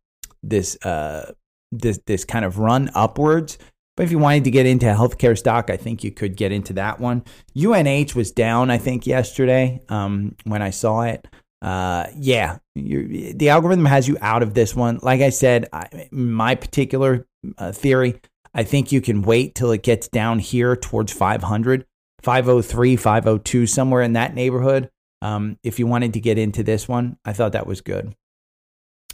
this 0.41 0.83
uh, 0.83 1.33
this 1.71 1.99
this 2.07 2.25
kind 2.25 2.43
of 2.43 2.57
run 2.57 2.89
upwards. 2.95 3.59
But 3.95 4.03
if 4.03 4.11
you 4.11 4.17
wanted 4.17 4.45
to 4.45 4.51
get 4.51 4.65
into 4.65 4.87
healthcare 4.87 5.37
stock, 5.37 5.69
I 5.69 5.77
think 5.77 6.03
you 6.03 6.11
could 6.11 6.35
get 6.35 6.51
into 6.51 6.73
that 6.73 6.99
one. 6.99 7.23
UNH 7.55 8.15
was 8.15 8.31
down, 8.31 8.71
I 8.71 8.79
think, 8.79 9.05
yesterday 9.05 9.81
um, 9.89 10.35
when 10.45 10.63
I 10.63 10.71
saw 10.71 11.01
it 11.01 11.27
uh, 11.61 12.07
yeah, 12.15 12.57
the 12.75 13.49
algorithm 13.49 13.85
has 13.85 14.07
you 14.07 14.17
out 14.19 14.41
of 14.41 14.53
this 14.53 14.75
one. 14.75 14.99
Like 15.01 15.21
I 15.21 15.29
said, 15.29 15.67
I, 15.71 16.07
my 16.11 16.55
particular 16.55 17.27
uh, 17.57 17.71
theory, 17.71 18.19
I 18.53 18.63
think 18.63 18.91
you 18.91 18.99
can 18.99 19.21
wait 19.21 19.55
till 19.55 19.71
it 19.71 19.83
gets 19.83 20.07
down 20.07 20.39
here 20.39 20.75
towards 20.75 21.13
500, 21.13 21.85
503, 22.21 22.95
502, 22.95 23.67
somewhere 23.67 24.01
in 24.01 24.13
that 24.13 24.33
neighborhood. 24.33 24.89
Um, 25.21 25.59
if 25.63 25.77
you 25.77 25.85
wanted 25.85 26.13
to 26.13 26.19
get 26.19 26.39
into 26.39 26.63
this 26.63 26.87
one, 26.87 27.17
I 27.23 27.33
thought 27.33 27.51
that 27.51 27.67
was 27.67 27.81
good. 27.81 28.15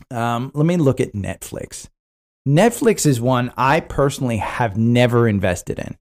Um, 0.10 0.52
let 0.54 0.66
me 0.66 0.78
look 0.78 1.02
at 1.02 1.14
Netflix. 1.14 1.90
Netflix 2.48 3.06
is 3.06 3.20
one 3.20 3.52
I 3.58 3.82
personally 3.82 4.38
have 4.38 4.78
never 4.78 5.28
invested 5.28 5.80
in, 5.80 5.98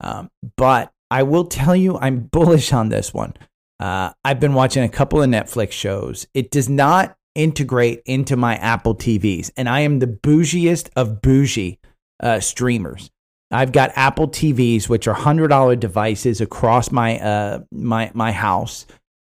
um, 0.00 0.30
but 0.56 0.90
I 1.10 1.24
will 1.24 1.44
tell 1.44 1.76
you 1.76 1.98
I'm 1.98 2.20
bullish 2.20 2.72
on 2.72 2.88
this 2.88 3.12
one. 3.12 3.34
Uh, 3.82 4.12
I've 4.24 4.38
been 4.38 4.54
watching 4.54 4.84
a 4.84 4.88
couple 4.88 5.20
of 5.20 5.28
Netflix 5.28 5.72
shows. 5.72 6.28
It 6.34 6.52
does 6.52 6.68
not 6.68 7.16
integrate 7.34 8.00
into 8.06 8.36
my 8.36 8.54
Apple 8.54 8.94
TVs, 8.94 9.50
and 9.56 9.68
I 9.68 9.80
am 9.80 9.98
the 9.98 10.06
bougiest 10.06 10.90
of 10.94 11.20
bougie 11.20 11.80
uh, 12.22 12.38
streamers. 12.38 13.10
I've 13.50 13.72
got 13.72 13.90
Apple 13.96 14.28
TVs, 14.28 14.88
which 14.88 15.08
are 15.08 15.14
hundred 15.14 15.48
dollar 15.48 15.74
devices 15.74 16.40
across 16.40 16.92
my 16.92 17.18
uh, 17.18 17.58
my 17.72 18.12
my 18.14 18.30
house. 18.30 18.86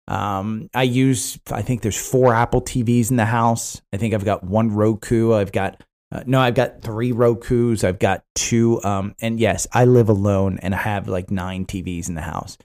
Um, 0.06 0.68
I 0.74 0.82
use, 0.82 1.38
I 1.50 1.62
think 1.62 1.80
there's 1.80 2.10
four 2.10 2.34
Apple 2.34 2.60
TVs 2.60 3.10
in 3.10 3.16
the 3.16 3.24
house. 3.24 3.80
I 3.90 3.96
think 3.96 4.12
I've 4.12 4.26
got 4.26 4.44
one 4.44 4.70
Roku. 4.74 5.32
I've 5.32 5.52
got 5.52 5.82
uh, 6.12 6.24
no, 6.26 6.38
I've 6.40 6.54
got 6.54 6.82
three 6.82 7.12
Roku's. 7.12 7.84
I've 7.84 7.98
got 7.98 8.22
two. 8.34 8.82
Um, 8.84 9.14
and 9.22 9.40
yes, 9.40 9.66
I 9.72 9.86
live 9.86 10.10
alone 10.10 10.58
and 10.60 10.74
I 10.74 10.78
have 10.78 11.08
like 11.08 11.30
nine 11.30 11.64
TVs 11.64 12.10
in 12.10 12.16
the 12.16 12.20
house. 12.20 12.58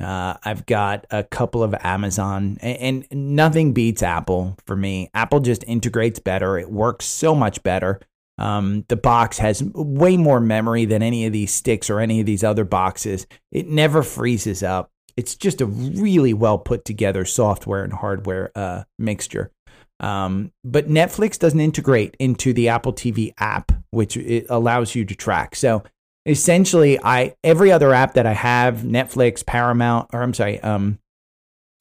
Uh, 0.00 0.34
I've 0.42 0.64
got 0.66 1.06
a 1.10 1.22
couple 1.22 1.62
of 1.62 1.74
Amazon, 1.80 2.56
and, 2.60 3.06
and, 3.10 3.36
nothing 3.36 3.72
beats 3.72 4.02
Apple 4.02 4.56
for 4.66 4.74
me. 4.74 5.10
Apple 5.12 5.40
just 5.40 5.64
integrates 5.64 6.18
better. 6.18 6.58
It 6.58 6.70
works 6.70 7.04
so 7.04 7.34
much 7.34 7.62
better. 7.62 8.00
Um, 8.38 8.84
the 8.88 8.96
box 8.96 9.38
has 9.38 9.62
way 9.74 10.16
more 10.16 10.40
memory 10.40 10.86
than 10.86 11.02
any 11.02 11.26
of 11.26 11.32
these 11.32 11.52
sticks 11.52 11.90
or 11.90 12.00
any 12.00 12.20
of 12.20 12.26
these 12.26 12.42
other 12.42 12.64
boxes. 12.64 13.26
It 13.50 13.68
never 13.68 14.02
freezes 14.02 14.62
up. 14.62 14.90
It's 15.16 15.36
just 15.36 15.60
a 15.60 15.66
really 15.66 16.32
well 16.32 16.58
put 16.58 16.86
together 16.86 17.26
software 17.26 17.84
and 17.84 17.92
hardware 17.92 18.50
uh, 18.56 18.84
mixture. 18.98 19.52
Um, 20.00 20.52
but 20.64 20.88
Netflix 20.88 21.38
doesn't 21.38 21.60
integrate 21.60 22.16
into 22.18 22.52
the 22.52 22.68
Apple 22.68 22.92
TV 22.92 23.32
app, 23.38 23.72
which 23.90 24.16
it 24.16 24.46
allows 24.48 24.94
you 24.94 25.04
to 25.04 25.14
track. 25.14 25.54
So 25.54 25.84
essentially 26.26 26.98
I 27.02 27.34
every 27.42 27.72
other 27.72 27.92
app 27.92 28.14
that 28.14 28.26
I 28.26 28.32
have, 28.32 28.78
Netflix, 28.78 29.44
Paramount, 29.44 30.10
or 30.12 30.22
I'm 30.22 30.34
sorry, 30.34 30.60
um, 30.60 30.98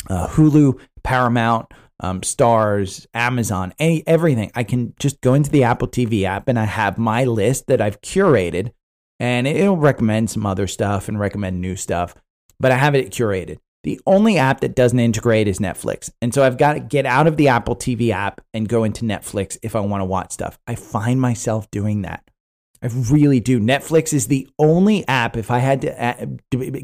uh, 0.09 0.27
Hulu, 0.27 0.79
Paramount, 1.03 1.71
um, 1.99 2.21
Starz, 2.21 3.05
Amazon, 3.13 3.73
any 3.79 4.03
everything. 4.07 4.51
I 4.55 4.63
can 4.63 4.93
just 4.99 5.21
go 5.21 5.33
into 5.33 5.51
the 5.51 5.63
Apple 5.63 5.87
TV 5.87 6.23
app 6.23 6.47
and 6.47 6.59
I 6.59 6.65
have 6.65 6.97
my 6.97 7.23
list 7.23 7.67
that 7.67 7.81
I've 7.81 8.01
curated, 8.01 8.71
and 9.19 9.47
it'll 9.47 9.77
recommend 9.77 10.29
some 10.29 10.45
other 10.45 10.67
stuff 10.67 11.07
and 11.07 11.19
recommend 11.19 11.61
new 11.61 11.75
stuff. 11.75 12.15
But 12.59 12.71
I 12.71 12.75
have 12.75 12.95
it 12.95 13.11
curated. 13.11 13.57
The 13.83 13.99
only 14.05 14.37
app 14.37 14.61
that 14.61 14.75
doesn't 14.75 14.99
integrate 14.99 15.47
is 15.47 15.57
Netflix. 15.57 16.11
And 16.21 16.33
so 16.33 16.43
I've 16.43 16.59
got 16.59 16.73
to 16.73 16.79
get 16.79 17.07
out 17.07 17.25
of 17.25 17.37
the 17.37 17.47
Apple 17.47 17.75
TV 17.75 18.11
app 18.11 18.39
and 18.53 18.69
go 18.69 18.83
into 18.83 19.05
Netflix 19.05 19.57
if 19.63 19.75
I 19.75 19.79
want 19.79 20.01
to 20.01 20.05
watch 20.05 20.31
stuff. 20.31 20.59
I 20.67 20.75
find 20.75 21.19
myself 21.19 21.69
doing 21.71 22.03
that. 22.03 22.23
I 22.83 22.87
really 22.87 23.39
do. 23.39 23.59
Netflix 23.59 24.13
is 24.13 24.27
the 24.27 24.47
only 24.57 25.07
app, 25.07 25.37
if 25.37 25.51
I 25.51 25.59
had 25.59 25.81
to 25.81 26.03
uh, 26.03 26.25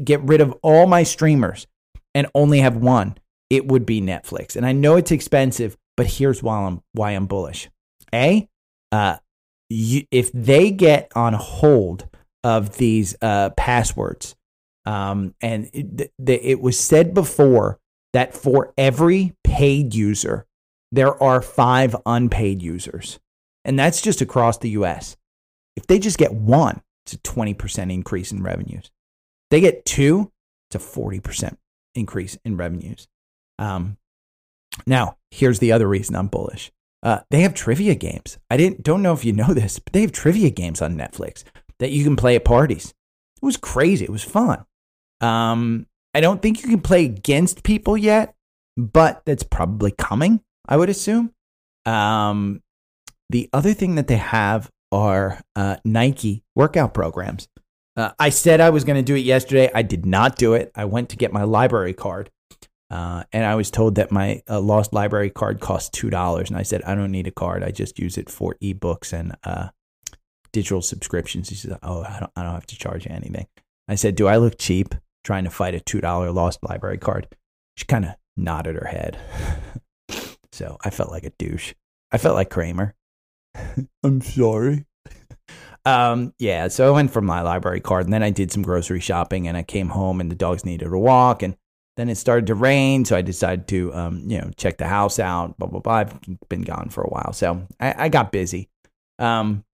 get 0.04 0.22
rid 0.22 0.40
of 0.40 0.54
all 0.62 0.86
my 0.86 1.02
streamers 1.02 1.66
and 2.14 2.28
only 2.34 2.60
have 2.60 2.76
one, 2.76 3.18
it 3.50 3.66
would 3.66 3.84
be 3.84 4.00
Netflix. 4.00 4.54
And 4.54 4.64
I 4.64 4.72
know 4.72 4.96
it's 4.96 5.10
expensive, 5.10 5.76
but 5.96 6.06
here's 6.06 6.42
why 6.42 6.58
I'm, 6.58 6.82
why 6.92 7.12
I'm 7.12 7.26
bullish. 7.26 7.68
A, 8.14 8.48
uh, 8.92 9.16
you, 9.68 10.04
if 10.10 10.30
they 10.32 10.70
get 10.70 11.10
on 11.16 11.34
hold 11.34 12.08
of 12.44 12.76
these 12.76 13.16
uh, 13.20 13.50
passwords, 13.50 14.36
um, 14.86 15.34
and 15.42 15.68
it, 15.74 16.12
it 16.26 16.60
was 16.60 16.78
said 16.78 17.12
before 17.12 17.78
that 18.12 18.34
for 18.34 18.72
every 18.78 19.34
paid 19.44 19.94
user, 19.94 20.46
there 20.90 21.20
are 21.22 21.42
five 21.42 21.94
unpaid 22.06 22.62
users. 22.62 23.18
And 23.64 23.78
that's 23.78 24.00
just 24.00 24.22
across 24.22 24.58
the 24.58 24.70
US. 24.70 25.17
If 25.78 25.86
they 25.86 26.00
just 26.00 26.18
get 26.18 26.34
one, 26.34 26.82
it's 27.06 27.12
a 27.12 27.18
20% 27.18 27.92
increase 27.92 28.32
in 28.32 28.42
revenues. 28.42 28.90
They 29.52 29.60
get 29.60 29.84
two, 29.84 30.32
a 30.74 30.78
40% 30.78 31.56
increase 31.94 32.36
in 32.44 32.56
revenues. 32.56 33.06
Um, 33.60 33.96
now, 34.88 35.18
here's 35.30 35.60
the 35.60 35.70
other 35.70 35.86
reason 35.86 36.16
I'm 36.16 36.26
bullish. 36.26 36.72
Uh, 37.00 37.20
they 37.30 37.42
have 37.42 37.54
trivia 37.54 37.94
games. 37.94 38.38
I 38.50 38.56
didn't 38.56 38.82
don't 38.82 39.02
know 39.02 39.12
if 39.12 39.24
you 39.24 39.32
know 39.32 39.54
this, 39.54 39.78
but 39.78 39.92
they 39.92 40.00
have 40.00 40.10
trivia 40.10 40.50
games 40.50 40.82
on 40.82 40.96
Netflix 40.96 41.44
that 41.78 41.92
you 41.92 42.02
can 42.02 42.16
play 42.16 42.34
at 42.34 42.44
parties. 42.44 42.92
It 43.40 43.46
was 43.46 43.56
crazy. 43.56 44.04
It 44.04 44.10
was 44.10 44.24
fun. 44.24 44.64
Um, 45.20 45.86
I 46.12 46.20
don't 46.20 46.42
think 46.42 46.60
you 46.60 46.68
can 46.68 46.80
play 46.80 47.04
against 47.04 47.62
people 47.62 47.96
yet, 47.96 48.34
but 48.76 49.22
that's 49.24 49.44
probably 49.44 49.92
coming. 49.92 50.40
I 50.66 50.76
would 50.76 50.90
assume. 50.90 51.32
Um, 51.86 52.62
the 53.30 53.48
other 53.52 53.74
thing 53.74 53.94
that 53.94 54.08
they 54.08 54.16
have 54.16 54.70
are 54.92 55.40
uh, 55.56 55.76
Nike 55.84 56.44
workout 56.54 56.94
programs. 56.94 57.48
Uh, 57.96 58.12
I 58.18 58.28
said 58.28 58.60
I 58.60 58.70
was 58.70 58.84
going 58.84 58.96
to 58.96 59.02
do 59.02 59.16
it 59.16 59.24
yesterday. 59.24 59.70
I 59.74 59.82
did 59.82 60.06
not 60.06 60.36
do 60.36 60.54
it. 60.54 60.70
I 60.74 60.84
went 60.84 61.08
to 61.10 61.16
get 61.16 61.32
my 61.32 61.42
library 61.42 61.94
card, 61.94 62.30
uh, 62.90 63.24
and 63.32 63.44
I 63.44 63.56
was 63.56 63.70
told 63.70 63.96
that 63.96 64.12
my 64.12 64.42
uh, 64.48 64.60
lost 64.60 64.92
library 64.92 65.30
card 65.30 65.60
cost 65.60 65.92
two 65.92 66.08
dollars. 66.08 66.48
And 66.48 66.58
I 66.58 66.62
said 66.62 66.82
I 66.82 66.94
don't 66.94 67.10
need 67.10 67.26
a 67.26 67.32
card. 67.32 67.64
I 67.64 67.70
just 67.72 67.98
use 67.98 68.16
it 68.16 68.30
for 68.30 68.56
ebooks 68.62 69.12
and 69.12 69.36
uh, 69.42 69.70
digital 70.52 70.80
subscriptions. 70.80 71.48
He 71.48 71.56
said, 71.56 71.76
"Oh, 71.82 72.02
I 72.02 72.20
don't, 72.20 72.32
I 72.36 72.42
don't 72.44 72.54
have 72.54 72.66
to 72.66 72.78
charge 72.78 73.04
you 73.04 73.12
anything." 73.12 73.48
I 73.88 73.96
said, 73.96 74.14
"Do 74.14 74.28
I 74.28 74.36
look 74.36 74.58
cheap 74.58 74.94
trying 75.24 75.44
to 75.44 75.50
fight 75.50 75.74
a 75.74 75.80
two 75.80 76.00
dollar 76.00 76.30
lost 76.30 76.60
library 76.62 76.98
card?" 76.98 77.26
She 77.76 77.84
kind 77.84 78.04
of 78.04 78.12
nodded 78.36 78.76
her 78.76 78.86
head. 78.86 79.18
so 80.52 80.78
I 80.82 80.90
felt 80.90 81.10
like 81.10 81.24
a 81.24 81.30
douche. 81.30 81.74
I 82.12 82.18
felt 82.18 82.36
like 82.36 82.50
Cramer. 82.50 82.94
I'm 84.04 84.20
sorry. 84.20 84.86
Um, 85.84 86.34
yeah, 86.38 86.68
so 86.68 86.86
I 86.86 86.90
went 86.90 87.12
for 87.12 87.22
my 87.22 87.40
library 87.40 87.80
card 87.80 88.04
and 88.04 88.12
then 88.12 88.22
I 88.22 88.30
did 88.30 88.52
some 88.52 88.62
grocery 88.62 89.00
shopping 89.00 89.48
and 89.48 89.56
I 89.56 89.62
came 89.62 89.88
home 89.88 90.20
and 90.20 90.30
the 90.30 90.36
dogs 90.36 90.64
needed 90.64 90.92
a 90.92 90.98
walk 90.98 91.42
and 91.42 91.56
then 91.96 92.08
it 92.08 92.16
started 92.16 92.46
to 92.46 92.54
rain, 92.54 93.04
so 93.04 93.16
I 93.16 93.22
decided 93.22 93.66
to 93.68 93.92
um, 93.92 94.22
you 94.28 94.38
know, 94.38 94.50
check 94.56 94.78
the 94.78 94.86
house 94.86 95.18
out, 95.18 95.58
blah 95.58 95.66
blah 95.66 95.80
blah. 95.80 95.94
I've 95.94 96.48
been 96.48 96.62
gone 96.62 96.90
for 96.90 97.02
a 97.02 97.08
while. 97.08 97.32
So 97.32 97.66
I, 97.80 98.04
I 98.04 98.08
got 98.08 98.30
busy. 98.30 98.68
Um, 99.18 99.64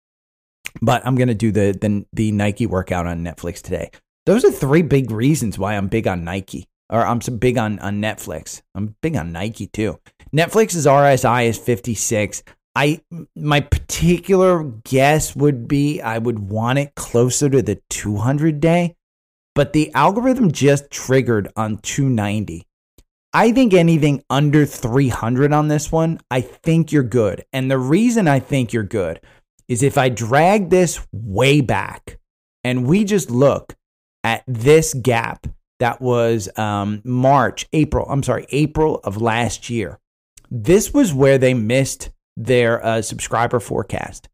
but 0.81 1.07
I'm 1.07 1.17
gonna 1.17 1.35
do 1.35 1.53
the, 1.53 1.77
the 1.79 2.07
the 2.15 2.33
Nike 2.33 2.65
workout 2.67 3.07
on 3.07 3.23
Netflix 3.23 3.61
today. 3.61 3.91
Those 4.25 4.43
are 4.43 4.51
three 4.51 4.81
big 4.81 5.11
reasons 5.11 5.59
why 5.59 5.75
I'm 5.75 5.89
big 5.89 6.09
on 6.09 6.25
Nike. 6.25 6.67
Or 6.91 7.07
I'm 7.07 7.21
so 7.21 7.33
big 7.33 7.59
on, 7.59 7.79
on 7.81 8.01
Netflix. 8.01 8.63
I'm 8.75 8.95
big 9.03 9.17
on 9.17 9.33
Nike 9.33 9.67
too. 9.67 9.99
Netflix's 10.35 10.87
RSI 10.87 11.47
is 11.47 11.59
56. 11.59 12.43
I 12.75 13.01
my 13.37 13.61
particular 13.61 14.65
guess 14.85 15.37
would 15.37 15.69
be 15.69 16.01
I 16.01 16.19
would 16.19 16.39
want 16.39 16.79
it 16.79 16.95
closer 16.97 17.49
to 17.49 17.63
the 17.63 17.81
200 17.91 18.61
day, 18.61 18.97
but 19.55 19.73
the 19.73 19.93
algorithm 19.95 20.51
just 20.51 20.91
triggered 20.91 21.49
on 21.57 21.79
290. 21.79 22.67
I 23.33 23.53
think 23.53 23.75
anything 23.75 24.23
under 24.31 24.65
300 24.65 25.53
on 25.53 25.69
this 25.69 25.91
one, 25.91 26.21
I 26.31 26.41
think 26.41 26.93
you're 26.93 27.03
good. 27.03 27.45
And 27.53 27.69
the 27.71 27.79
reason 27.79 28.29
I 28.29 28.39
think 28.39 28.73
you're 28.73 28.85
good 28.85 29.21
is 29.67 29.83
if 29.83 29.99
I 29.99 30.09
drag 30.09 30.71
this 30.71 31.05
way 31.13 31.61
back 31.61 32.19
and 32.63 32.87
we 32.87 33.05
just 33.05 33.31
look 33.31 33.75
at 34.23 34.45
this 34.47 34.95
gap 34.95 35.49
that 35.81 36.01
was 36.01 36.49
um, 36.57 37.03
March, 37.05 37.67
April, 37.73 38.07
I'm 38.09 38.23
sorry, 38.23 38.47
April 38.51 39.01
of 39.05 39.21
last 39.21 39.69
year. 39.69 39.99
This 40.51 40.95
was 40.95 41.13
where 41.13 41.37
they 41.37 41.55
missed 41.55 42.11
their 42.37 42.85
uh, 42.85 43.03
subscriber 43.03 43.61
forecast. 43.61 44.29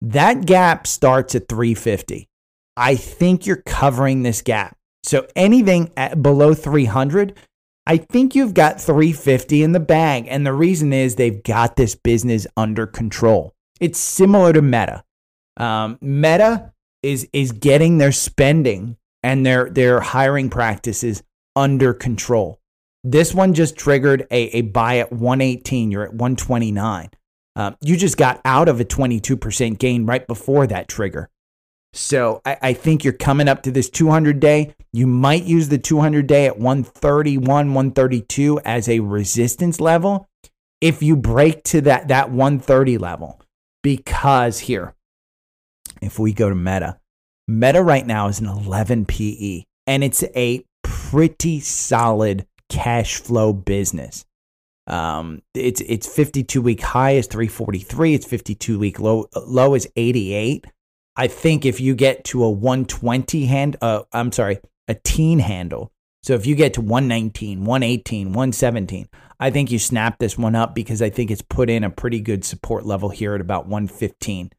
That 0.00 0.46
gap 0.46 0.86
starts 0.86 1.34
at 1.34 1.48
350. 1.48 2.28
I 2.76 2.94
think 2.94 3.46
you're 3.46 3.62
covering 3.66 4.22
this 4.22 4.42
gap. 4.42 4.76
So 5.02 5.26
anything 5.34 5.90
at 5.96 6.22
below 6.22 6.54
300, 6.54 7.36
I 7.86 7.96
think 7.96 8.34
you've 8.34 8.54
got 8.54 8.80
350 8.80 9.62
in 9.62 9.72
the 9.72 9.80
bag. 9.80 10.26
And 10.28 10.46
the 10.46 10.52
reason 10.52 10.92
is 10.92 11.16
they've 11.16 11.42
got 11.42 11.76
this 11.76 11.94
business 11.94 12.46
under 12.56 12.86
control. 12.86 13.54
It's 13.80 13.98
similar 13.98 14.52
to 14.52 14.62
Meta. 14.62 15.04
Um, 15.56 15.98
Meta 16.00 16.72
is 17.02 17.28
is 17.32 17.52
getting 17.52 17.98
their 17.98 18.12
spending 18.12 18.96
and 19.22 19.44
their 19.44 19.70
their 19.70 20.00
hiring 20.00 20.50
practices 20.50 21.22
under 21.56 21.94
control. 21.94 22.57
This 23.04 23.32
one 23.32 23.54
just 23.54 23.76
triggered 23.76 24.26
a, 24.30 24.58
a 24.58 24.62
buy 24.62 24.98
at 24.98 25.12
118. 25.12 25.90
You're 25.90 26.04
at 26.04 26.14
129. 26.14 27.10
Um, 27.56 27.76
you 27.80 27.96
just 27.96 28.16
got 28.16 28.40
out 28.44 28.68
of 28.68 28.80
a 28.80 28.84
22% 28.84 29.78
gain 29.78 30.06
right 30.06 30.26
before 30.26 30.66
that 30.66 30.88
trigger. 30.88 31.28
So 31.92 32.40
I, 32.44 32.58
I, 32.62 32.72
think 32.74 33.02
you're 33.02 33.14
coming 33.14 33.48
up 33.48 33.62
to 33.62 33.70
this 33.70 33.88
200 33.88 34.38
day. 34.38 34.74
You 34.92 35.06
might 35.06 35.44
use 35.44 35.68
the 35.68 35.78
200 35.78 36.26
day 36.26 36.46
at 36.46 36.58
131, 36.58 37.46
132 37.46 38.60
as 38.64 38.88
a 38.88 39.00
resistance 39.00 39.80
level 39.80 40.28
if 40.80 41.02
you 41.02 41.16
break 41.16 41.64
to 41.64 41.80
that, 41.82 42.08
that 42.08 42.30
130 42.30 42.98
level. 42.98 43.40
Because 43.82 44.60
here, 44.60 44.94
if 46.00 46.18
we 46.18 46.32
go 46.32 46.48
to 46.48 46.54
Meta, 46.54 46.98
Meta 47.46 47.82
right 47.82 48.06
now 48.06 48.28
is 48.28 48.40
an 48.40 48.46
11 48.46 49.06
PE, 49.06 49.64
and 49.86 50.04
it's 50.04 50.22
a 50.36 50.64
pretty 50.82 51.60
solid 51.60 52.46
cash 52.68 53.16
flow 53.16 53.52
business. 53.52 54.24
Um, 54.86 55.42
it's 55.54 55.80
it's 55.82 56.06
52 56.06 56.62
week 56.62 56.80
high 56.80 57.12
is 57.12 57.26
343. 57.26 58.14
It's 58.14 58.26
52 58.26 58.78
week 58.78 58.98
low 58.98 59.26
low 59.46 59.74
is 59.74 59.88
88. 59.96 60.66
I 61.16 61.26
think 61.26 61.66
if 61.66 61.80
you 61.80 61.94
get 61.94 62.24
to 62.26 62.44
a 62.44 62.50
120 62.50 63.46
hand, 63.46 63.76
uh, 63.82 64.02
I'm 64.12 64.32
sorry, 64.32 64.60
a 64.86 64.94
teen 64.94 65.40
handle. 65.40 65.92
So 66.22 66.34
if 66.34 66.46
you 66.46 66.54
get 66.54 66.74
to 66.74 66.80
119, 66.80 67.64
118, 67.64 68.28
117, 68.28 69.08
I 69.40 69.50
think 69.50 69.70
you 69.70 69.78
snap 69.78 70.18
this 70.18 70.38
one 70.38 70.54
up 70.54 70.74
because 70.74 71.00
I 71.02 71.10
think 71.10 71.30
it's 71.30 71.42
put 71.42 71.70
in 71.70 71.84
a 71.84 71.90
pretty 71.90 72.20
good 72.20 72.44
support 72.44 72.86
level 72.86 73.08
here 73.08 73.34
at 73.34 73.40
about 73.40 73.66
115. 73.66 74.50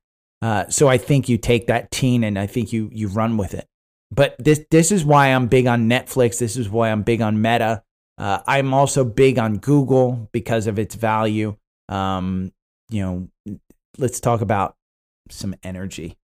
Uh, 0.42 0.68
so 0.70 0.88
I 0.88 0.98
think 0.98 1.28
you 1.28 1.38
take 1.38 1.68
that 1.68 1.92
teen 1.92 2.24
and 2.24 2.40
I 2.40 2.48
think 2.48 2.72
you 2.72 2.90
you 2.94 3.08
run 3.08 3.38
with 3.38 3.54
it. 3.54 3.68
But 4.12 4.36
this 4.40 4.66
this 4.72 4.92
is 4.92 5.04
why 5.04 5.28
I'm 5.28 5.48
big 5.48 5.68
on 5.68 5.90
Netflix. 5.90 6.40
This 6.40 6.56
is 6.56 6.70
why 6.70 6.92
I'm 6.92 7.04
big 7.04 7.22
on 7.22 7.42
Meta. 7.42 7.84
Uh, 8.20 8.42
I'm 8.46 8.74
also 8.74 9.06
big 9.06 9.40
on 9.40 9.58
Google 9.58 10.30
because 10.34 10.68
of 10.68 10.78
its 10.78 10.94
value. 10.94 11.56
Um, 11.88 12.52
you 12.90 13.02
know, 13.02 13.58
let's 13.98 14.20
talk 14.20 14.42
about 14.42 14.76
some 15.30 15.56
energy. 15.64 16.18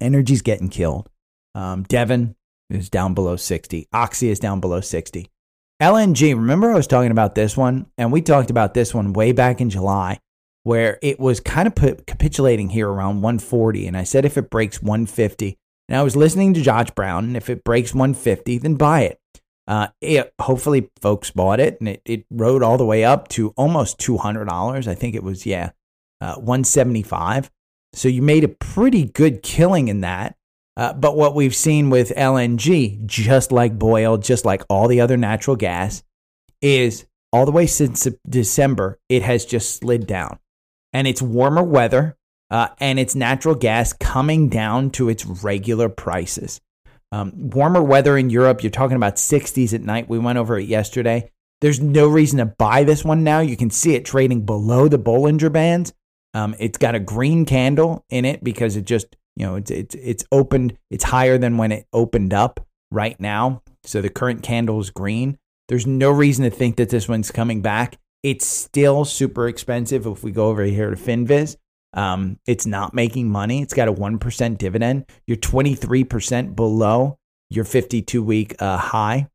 Energy's 0.00 0.42
getting 0.42 0.68
killed. 0.68 1.10
Um, 1.54 1.82
Devon 1.82 2.36
is 2.70 2.88
down 2.88 3.14
below 3.14 3.36
60. 3.36 3.88
Oxy 3.92 4.28
is 4.30 4.38
down 4.38 4.60
below 4.60 4.80
60. 4.80 5.28
LNG, 5.82 6.34
remember 6.34 6.70
I 6.70 6.76
was 6.76 6.86
talking 6.86 7.10
about 7.10 7.34
this 7.34 7.56
one? 7.56 7.86
And 7.98 8.12
we 8.12 8.22
talked 8.22 8.50
about 8.50 8.74
this 8.74 8.94
one 8.94 9.12
way 9.12 9.32
back 9.32 9.60
in 9.60 9.70
July, 9.70 10.20
where 10.62 10.98
it 11.02 11.18
was 11.18 11.40
kind 11.40 11.66
of 11.66 11.74
put, 11.74 12.06
capitulating 12.06 12.70
here 12.70 12.88
around 12.88 13.22
140. 13.22 13.86
And 13.86 13.96
I 13.96 14.04
said 14.04 14.24
if 14.24 14.38
it 14.38 14.50
breaks 14.50 14.80
150, 14.80 15.58
and 15.88 15.98
I 15.98 16.02
was 16.02 16.16
listening 16.16 16.54
to 16.54 16.62
Josh 16.62 16.90
Brown, 16.90 17.24
and 17.24 17.36
if 17.36 17.50
it 17.50 17.64
breaks 17.64 17.94
150, 17.94 18.58
then 18.58 18.74
buy 18.76 19.02
it. 19.02 19.20
Uh, 19.66 19.88
it, 20.00 20.32
hopefully, 20.40 20.90
folks 21.00 21.30
bought 21.30 21.60
it, 21.60 21.78
and 21.80 21.88
it, 21.88 22.02
it 22.04 22.24
rode 22.30 22.62
all 22.62 22.78
the 22.78 22.84
way 22.84 23.04
up 23.04 23.28
to 23.28 23.50
almost 23.50 23.98
two 23.98 24.16
hundred 24.16 24.46
dollars. 24.46 24.86
I 24.86 24.94
think 24.94 25.14
it 25.14 25.22
was 25.22 25.44
yeah, 25.46 25.70
uh, 26.20 26.36
one 26.36 26.64
seventy 26.64 27.02
five. 27.02 27.50
So 27.92 28.08
you 28.08 28.22
made 28.22 28.44
a 28.44 28.48
pretty 28.48 29.04
good 29.04 29.42
killing 29.42 29.88
in 29.88 30.02
that. 30.02 30.36
Uh, 30.76 30.92
but 30.92 31.16
what 31.16 31.34
we've 31.34 31.54
seen 31.54 31.88
with 31.88 32.10
LNG, 32.14 33.06
just 33.06 33.50
like 33.50 33.78
BOIL, 33.78 34.18
just 34.18 34.44
like 34.44 34.62
all 34.68 34.88
the 34.88 35.00
other 35.00 35.16
natural 35.16 35.56
gas, 35.56 36.02
is 36.60 37.06
all 37.32 37.46
the 37.46 37.52
way 37.52 37.66
since 37.66 38.06
December, 38.28 38.98
it 39.08 39.22
has 39.22 39.44
just 39.44 39.76
slid 39.76 40.06
down. 40.06 40.38
And 40.92 41.06
it's 41.06 41.22
warmer 41.22 41.62
weather 41.62 42.16
uh, 42.50 42.68
and 42.78 42.98
it's 42.98 43.14
natural 43.14 43.54
gas 43.54 43.92
coming 43.92 44.48
down 44.48 44.90
to 44.90 45.08
its 45.08 45.26
regular 45.26 45.88
prices. 45.88 46.60
Um, 47.12 47.32
warmer 47.50 47.82
weather 47.82 48.18
in 48.18 48.30
Europe, 48.30 48.62
you're 48.62 48.70
talking 48.70 48.96
about 48.96 49.16
60s 49.16 49.72
at 49.72 49.82
night. 49.82 50.08
We 50.08 50.18
went 50.18 50.38
over 50.38 50.58
it 50.58 50.68
yesterday. 50.68 51.30
There's 51.60 51.80
no 51.80 52.08
reason 52.08 52.38
to 52.38 52.46
buy 52.46 52.84
this 52.84 53.04
one 53.04 53.24
now. 53.24 53.40
You 53.40 53.56
can 53.56 53.70
see 53.70 53.94
it 53.94 54.04
trading 54.04 54.44
below 54.44 54.88
the 54.88 54.98
Bollinger 54.98 55.52
Bands. 55.52 55.92
Um, 56.34 56.54
it's 56.58 56.78
got 56.78 56.94
a 56.94 57.00
green 57.00 57.46
candle 57.46 58.04
in 58.10 58.24
it 58.24 58.44
because 58.44 58.76
it 58.76 58.84
just, 58.84 59.16
you 59.36 59.46
know, 59.46 59.56
it's, 59.56 59.70
it's, 59.70 59.94
it's 59.94 60.24
opened, 60.30 60.76
it's 60.90 61.04
higher 61.04 61.38
than 61.38 61.56
when 61.56 61.72
it 61.72 61.86
opened 61.92 62.34
up 62.34 62.66
right 62.90 63.18
now. 63.18 63.62
So 63.84 64.02
the 64.02 64.10
current 64.10 64.42
candle 64.42 64.80
is 64.80 64.90
green. 64.90 65.38
There's 65.68 65.86
no 65.86 66.10
reason 66.10 66.44
to 66.44 66.50
think 66.50 66.76
that 66.76 66.90
this 66.90 67.08
one's 67.08 67.30
coming 67.30 67.62
back. 67.62 67.98
It's 68.22 68.46
still 68.46 69.04
super 69.04 69.48
expensive 69.48 70.06
if 70.06 70.22
we 70.22 70.32
go 70.32 70.48
over 70.48 70.64
here 70.64 70.90
to 70.90 70.96
Finviz. 70.96 71.56
Um, 71.96 72.38
it's 72.46 72.66
not 72.66 72.94
making 72.94 73.30
money. 73.30 73.62
It's 73.62 73.74
got 73.74 73.88
a 73.88 73.92
1% 73.92 74.58
dividend. 74.58 75.06
You're 75.26 75.38
23% 75.38 76.54
below 76.54 77.18
your 77.50 77.64
52 77.64 78.22
week 78.22 78.54
uh, 78.60 78.76
high. 78.76 79.28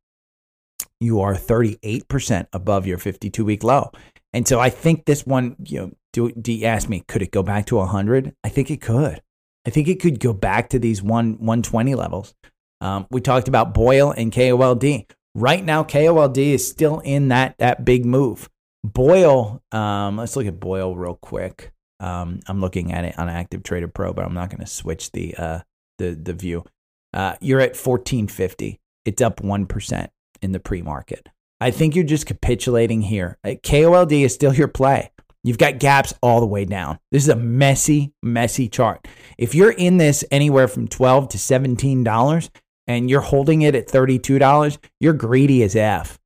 You 0.99 1.21
are 1.21 1.33
38% 1.33 2.47
above 2.53 2.85
your 2.85 2.99
52 2.99 3.43
week 3.43 3.63
low. 3.63 3.91
And 4.33 4.47
so 4.47 4.59
I 4.59 4.69
think 4.69 5.05
this 5.05 5.25
one, 5.25 5.55
you 5.65 5.79
know, 5.79 5.91
do, 6.13 6.31
do 6.31 6.53
you 6.53 6.65
ask 6.65 6.87
me, 6.87 7.03
could 7.07 7.21
it 7.21 7.31
go 7.31 7.41
back 7.43 7.65
to 7.67 7.77
100? 7.77 8.35
I 8.43 8.49
think 8.49 8.69
it 8.69 8.81
could. 8.81 9.21
I 9.65 9.69
think 9.69 9.87
it 9.87 9.99
could 9.99 10.19
go 10.19 10.33
back 10.33 10.69
to 10.69 10.79
these 10.79 11.01
one 11.01 11.33
120 11.33 11.95
levels. 11.95 12.33
Um, 12.79 13.07
we 13.11 13.21
talked 13.21 13.47
about 13.47 13.73
BOIL 13.73 14.11
and 14.11 14.31
KOLD. 14.31 15.05
Right 15.35 15.63
now, 15.63 15.83
KOLD 15.83 16.37
is 16.37 16.67
still 16.67 16.99
in 16.99 17.29
that 17.29 17.55
that 17.59 17.85
big 17.85 18.05
move. 18.05 18.49
BOIL, 18.83 19.61
um, 19.71 20.17
let's 20.17 20.35
look 20.35 20.47
at 20.47 20.59
BOIL 20.59 20.95
real 20.95 21.15
quick. 21.15 21.71
Um, 22.01 22.39
I'm 22.47 22.59
looking 22.59 22.91
at 22.91 23.05
it 23.05 23.17
on 23.17 23.29
Active 23.29 23.63
Trader 23.63 23.87
Pro, 23.87 24.11
but 24.11 24.25
I'm 24.25 24.33
not 24.33 24.49
going 24.49 24.59
to 24.59 24.67
switch 24.67 25.11
the 25.11 25.35
uh, 25.37 25.59
the 25.97 26.19
the 26.21 26.33
view. 26.33 26.65
Uh, 27.13 27.35
you're 27.39 27.59
at 27.59 27.77
1450. 27.77 28.79
It's 29.05 29.21
up 29.21 29.41
one 29.41 29.65
percent 29.67 30.11
in 30.41 30.51
the 30.51 30.59
pre 30.59 30.81
market. 30.81 31.29
I 31.61 31.69
think 31.69 31.95
you're 31.95 32.03
just 32.03 32.25
capitulating 32.25 33.03
here. 33.03 33.37
Uh, 33.43 33.51
KOLD 33.63 34.23
is 34.23 34.33
still 34.33 34.53
your 34.53 34.67
play. 34.67 35.11
You've 35.43 35.57
got 35.57 35.79
gaps 35.79 36.13
all 36.21 36.39
the 36.39 36.47
way 36.47 36.65
down. 36.65 36.99
This 37.11 37.23
is 37.23 37.29
a 37.29 37.35
messy, 37.35 38.13
messy 38.21 38.67
chart. 38.67 39.07
If 39.37 39.55
you're 39.55 39.71
in 39.71 39.97
this 39.97 40.23
anywhere 40.31 40.67
from 40.67 40.87
12 40.87 41.29
to 41.29 41.37
$17 41.37 42.49
and 42.87 43.09
you're 43.09 43.21
holding 43.21 43.63
it 43.63 43.73
at 43.73 43.87
$32, 43.87 44.77
you're 44.99 45.13
greedy 45.13 45.63
as 45.63 45.75
F. 45.75 46.19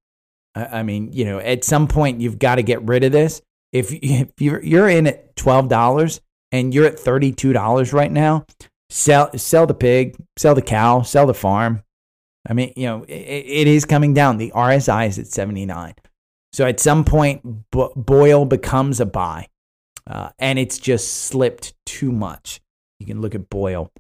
I 0.54 0.84
mean, 0.84 1.12
you 1.12 1.26
know, 1.26 1.40
at 1.40 1.64
some 1.64 1.88
point 1.88 2.22
you've 2.22 2.40
got 2.40 2.56
to 2.56 2.64
get 2.64 2.82
rid 2.84 3.04
of 3.04 3.12
this. 3.12 3.42
If, 4.02 4.32
you're, 4.40 4.64
you're 4.64 4.88
in 4.88 5.06
at 5.08 5.36
$12 5.36 6.22
and 6.52 6.74
you're 6.74 6.86
at 6.86 6.98
$32 6.98 7.92
right 7.92 8.12
now, 8.12 8.46
sell, 8.90 9.38
sell 9.38 9.68
the 9.68 9.74
pig, 9.74 10.16
sell 10.38 10.56
the 10.56 10.62
cow, 10.62 11.02
sell 11.02 11.28
the 11.28 11.34
farm. 11.34 11.84
I 12.48 12.54
mean, 12.54 12.72
you 12.78 12.86
know, 12.86 13.04
it, 13.04 13.12
it 13.12 13.68
is 13.68 13.84
coming 13.84 14.14
down. 14.14 14.38
The 14.38 14.52
RSI 14.56 15.08
is 15.10 15.20
at 15.20 15.28
79. 15.28 15.96
So 16.54 16.66
at 16.66 16.80
some 16.80 17.04
point, 17.04 17.42
BOIL 17.72 18.46
becomes 18.46 19.02
a 19.02 19.06
buy, 19.06 19.50
uh, 20.08 20.30
and 20.40 20.58
it's 20.58 20.80
just 20.80 21.26
slipped 21.26 21.74
too 21.86 22.14
much. 22.14 22.62
You 22.98 23.06
can 23.06 23.20
look 23.20 23.36
at 23.36 23.50
BOIL. 23.50 23.92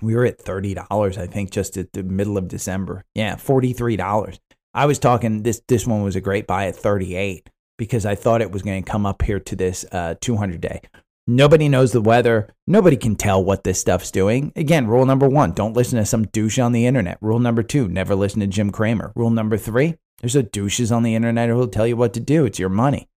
We 0.00 0.14
were 0.14 0.24
at 0.24 0.40
thirty 0.40 0.74
dollars, 0.74 1.18
I 1.18 1.26
think, 1.26 1.50
just 1.50 1.76
at 1.76 1.92
the 1.92 2.04
middle 2.04 2.38
of 2.38 2.46
December. 2.46 3.02
Yeah, 3.16 3.34
forty 3.34 3.72
three 3.72 3.96
dollars. 3.96 4.38
I 4.72 4.86
was 4.86 5.00
talking 5.00 5.42
this. 5.42 5.62
This 5.66 5.84
one 5.84 6.04
was 6.04 6.14
a 6.14 6.20
great 6.20 6.46
buy 6.46 6.66
at 6.66 6.76
thirty 6.76 7.16
eight 7.16 7.50
because 7.78 8.06
I 8.06 8.14
thought 8.14 8.42
it 8.42 8.50
was 8.50 8.62
going 8.62 8.82
to 8.82 8.90
come 8.90 9.06
up 9.06 9.22
here 9.22 9.40
to 9.40 9.56
this 9.56 9.84
uh, 9.92 10.14
two 10.20 10.36
hundred 10.36 10.60
day. 10.60 10.80
Nobody 11.26 11.68
knows 11.70 11.92
the 11.92 12.02
weather. 12.02 12.54
Nobody 12.66 12.96
can 12.96 13.16
tell 13.16 13.42
what 13.42 13.64
this 13.64 13.80
stuff's 13.80 14.10
doing. 14.10 14.52
Again, 14.56 14.86
rule 14.86 15.06
number 15.06 15.28
one: 15.28 15.52
don't 15.52 15.76
listen 15.76 15.98
to 15.98 16.04
some 16.04 16.26
douche 16.26 16.58
on 16.58 16.72
the 16.72 16.86
internet. 16.86 17.18
Rule 17.20 17.38
number 17.38 17.62
two: 17.62 17.88
never 17.88 18.14
listen 18.14 18.40
to 18.40 18.46
Jim 18.46 18.70
Cramer. 18.70 19.12
Rule 19.14 19.30
number 19.30 19.56
three: 19.56 19.96
there's 20.20 20.36
a 20.36 20.42
douches 20.42 20.92
on 20.92 21.02
the 21.02 21.14
internet 21.14 21.48
who'll 21.48 21.68
tell 21.68 21.86
you 21.86 21.96
what 21.96 22.14
to 22.14 22.20
do. 22.20 22.44
It's 22.44 22.58
your 22.58 22.68
money. 22.68 23.08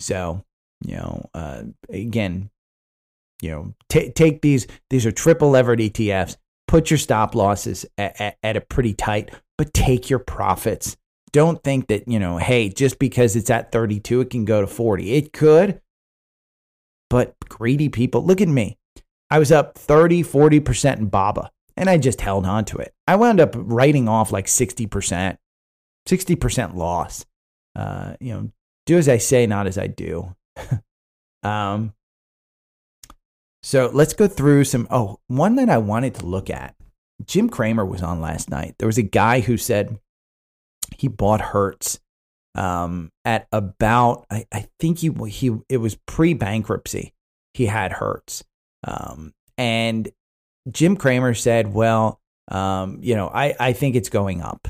So, 0.00 0.44
you 0.84 0.96
know, 0.96 1.28
uh, 1.34 1.62
again, 1.88 2.50
you 3.40 3.50
know, 3.50 3.74
t- 3.88 4.10
take 4.10 4.42
these. 4.42 4.66
These 4.90 5.06
are 5.06 5.12
triple 5.12 5.50
levered 5.50 5.78
ETFs. 5.78 6.36
Put 6.66 6.90
your 6.90 6.98
stop 6.98 7.34
losses 7.34 7.86
at, 7.96 8.20
at, 8.20 8.36
at 8.42 8.56
a 8.56 8.60
pretty 8.60 8.94
tight, 8.94 9.30
but 9.56 9.72
take 9.72 10.10
your 10.10 10.18
profits. 10.18 10.96
Don't 11.32 11.62
think 11.62 11.88
that, 11.88 12.08
you 12.08 12.18
know, 12.18 12.38
hey, 12.38 12.68
just 12.68 12.98
because 12.98 13.36
it's 13.36 13.50
at 13.50 13.72
32, 13.72 14.22
it 14.22 14.30
can 14.30 14.44
go 14.44 14.60
to 14.60 14.66
40. 14.66 15.12
It 15.12 15.32
could, 15.32 15.80
but 17.10 17.34
greedy 17.48 17.88
people, 17.88 18.24
look 18.24 18.40
at 18.40 18.48
me. 18.48 18.78
I 19.30 19.38
was 19.38 19.52
up 19.52 19.76
30, 19.76 20.22
40% 20.22 20.98
in 20.98 21.06
BABA, 21.06 21.50
and 21.76 21.90
I 21.90 21.98
just 21.98 22.20
held 22.20 22.46
on 22.46 22.64
to 22.66 22.78
it. 22.78 22.94
I 23.06 23.16
wound 23.16 23.40
up 23.40 23.54
writing 23.54 24.08
off 24.08 24.32
like 24.32 24.46
60%. 24.46 25.36
60% 26.08 26.74
loss. 26.74 27.26
Uh, 27.76 28.14
you 28.20 28.32
know, 28.32 28.50
do 28.86 28.96
as 28.96 29.08
I 29.08 29.18
say, 29.18 29.46
not 29.46 29.66
as 29.66 29.76
I 29.76 29.86
do. 29.86 30.34
um, 31.42 31.92
so 33.62 33.90
let's 33.92 34.14
go 34.14 34.26
through 34.26 34.64
some. 34.64 34.88
Oh, 34.90 35.18
one 35.26 35.56
that 35.56 35.68
I 35.68 35.78
wanted 35.78 36.14
to 36.16 36.26
look 36.26 36.48
at. 36.48 36.74
Jim 37.24 37.48
Cramer 37.50 37.84
was 37.84 38.02
on 38.02 38.20
last 38.20 38.48
night. 38.48 38.76
There 38.78 38.86
was 38.86 38.98
a 38.98 39.02
guy 39.02 39.40
who 39.40 39.56
said 39.56 39.98
he 40.96 41.08
bought 41.08 41.40
Hertz 41.40 42.00
um, 42.54 43.10
at 43.24 43.46
about, 43.52 44.26
I, 44.30 44.46
I 44.52 44.68
think 44.80 44.98
he, 44.98 45.10
he 45.28 45.56
it 45.68 45.78
was 45.78 45.96
pre 46.06 46.34
bankruptcy. 46.34 47.14
He 47.54 47.66
had 47.66 47.92
Hertz. 47.92 48.44
Um, 48.84 49.32
and 49.56 50.08
Jim 50.70 50.96
Cramer 50.96 51.34
said, 51.34 51.72
well, 51.72 52.20
um, 52.48 52.98
you 53.02 53.14
know, 53.14 53.28
I, 53.28 53.54
I 53.58 53.72
think 53.72 53.96
it's 53.96 54.08
going 54.08 54.40
up. 54.42 54.68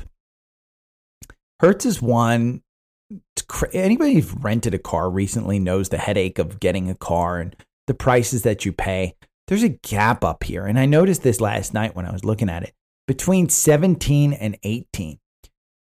Hertz 1.59 1.85
is 1.85 2.01
one. 2.01 2.61
Anybody 3.73 4.15
who's 4.15 4.33
rented 4.33 4.73
a 4.73 4.79
car 4.79 5.09
recently 5.09 5.59
knows 5.59 5.89
the 5.89 5.97
headache 5.97 6.39
of 6.39 6.59
getting 6.59 6.89
a 6.89 6.95
car 6.95 7.39
and 7.39 7.55
the 7.87 7.93
prices 7.93 8.43
that 8.43 8.65
you 8.65 8.71
pay. 8.71 9.15
There's 9.47 9.63
a 9.63 9.69
gap 9.69 10.23
up 10.23 10.43
here. 10.43 10.65
And 10.65 10.77
I 10.77 10.85
noticed 10.85 11.23
this 11.23 11.41
last 11.41 11.73
night 11.73 11.95
when 11.95 12.05
I 12.05 12.11
was 12.11 12.23
looking 12.23 12.49
at 12.49 12.63
it 12.63 12.73
between 13.07 13.49
17 13.49 14.33
and 14.33 14.57
18. 14.61 15.17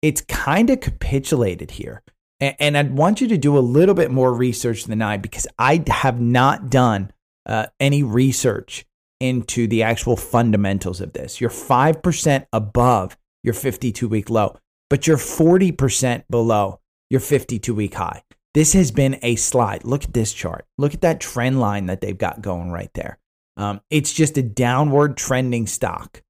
It's 0.02 0.20
kind 0.22 0.70
of 0.70 0.80
capitulated 0.80 1.72
here. 1.72 2.02
And 2.40 2.78
I'd 2.78 2.96
want 2.96 3.20
you 3.20 3.26
to 3.28 3.38
do 3.38 3.58
a 3.58 3.60
little 3.60 3.96
bit 3.96 4.12
more 4.12 4.32
research 4.32 4.84
than 4.84 5.02
I 5.02 5.16
because 5.16 5.48
I 5.58 5.82
have 5.88 6.20
not 6.20 6.70
done 6.70 7.10
uh, 7.46 7.66
any 7.80 8.04
research 8.04 8.84
into 9.18 9.66
the 9.66 9.82
actual 9.82 10.16
fundamentals 10.16 11.00
of 11.00 11.14
this. 11.14 11.40
You're 11.40 11.50
5% 11.50 12.46
above 12.52 13.16
your 13.42 13.54
52 13.54 14.06
week 14.06 14.30
low 14.30 14.56
but 14.90 15.06
you're 15.06 15.16
40% 15.16 16.24
below 16.30 16.80
your 17.10 17.20
52 17.20 17.74
week 17.74 17.94
high. 17.94 18.22
This 18.54 18.72
has 18.72 18.90
been 18.90 19.18
a 19.22 19.36
slide. 19.36 19.84
Look 19.84 20.04
at 20.04 20.14
this 20.14 20.32
chart. 20.32 20.66
Look 20.78 20.94
at 20.94 21.02
that 21.02 21.20
trend 21.20 21.60
line 21.60 21.86
that 21.86 22.00
they've 22.00 22.16
got 22.16 22.42
going 22.42 22.70
right 22.70 22.90
there. 22.94 23.18
Um, 23.56 23.80
it's 23.90 24.12
just 24.12 24.38
a 24.38 24.42
downward 24.42 25.16
trending 25.16 25.66
stock. 25.66 26.22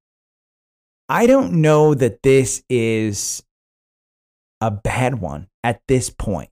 I 1.08 1.26
don't 1.26 1.60
know 1.60 1.94
that 1.94 2.22
this 2.22 2.62
is 2.68 3.42
a 4.60 4.70
bad 4.70 5.20
one 5.20 5.48
at 5.62 5.80
this 5.88 6.10
point. 6.10 6.50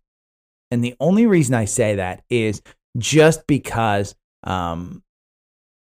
And 0.71 0.83
the 0.83 0.95
only 1.01 1.27
reason 1.27 1.55
I 1.55 1.65
say 1.65 1.97
that 1.97 2.23
is 2.29 2.63
just 2.99 3.47
because 3.47 4.15
um, 4.45 5.03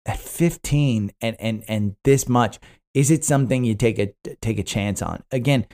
at 0.05 0.19
15 0.19 1.11
and, 1.21 1.35
and, 1.39 1.63
and 1.67 1.95
this 2.03 2.27
much, 2.27 2.59
is 2.93 3.11
it 3.11 3.23
something 3.23 3.63
you 3.63 3.75
take 3.75 3.99
a 3.99 4.13
take 4.41 4.59
a 4.59 4.63
chance 4.63 5.01
on? 5.01 5.23
Again, 5.31 5.65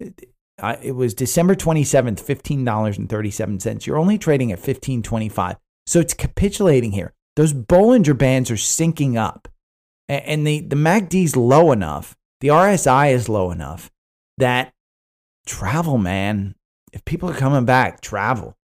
it 0.00 0.94
was 0.94 1.12
December 1.14 1.54
27th, 1.54 2.22
$15.37. 2.22 3.86
You're 3.86 3.98
only 3.98 4.16
trading 4.16 4.52
at 4.52 4.60
15.25. 4.60 5.56
So 5.86 6.00
it's 6.00 6.14
capitulating 6.14 6.92
here. 6.92 7.12
Those 7.36 7.52
Bollinger 7.52 8.16
Bands 8.16 8.50
are 8.50 8.54
syncing 8.54 9.16
up. 9.16 9.48
And 10.08 10.46
the, 10.46 10.60
the 10.60 10.76
MACD 10.76 11.24
is 11.24 11.36
low 11.36 11.72
enough, 11.72 12.16
the 12.40 12.48
RSI 12.48 13.12
is 13.12 13.28
low 13.28 13.50
enough 13.50 13.90
that 14.38 14.72
travel, 15.46 15.98
man, 15.98 16.54
if 16.92 17.04
people 17.04 17.30
are 17.30 17.34
coming 17.34 17.64
back, 17.64 18.00
travel. 18.00 18.56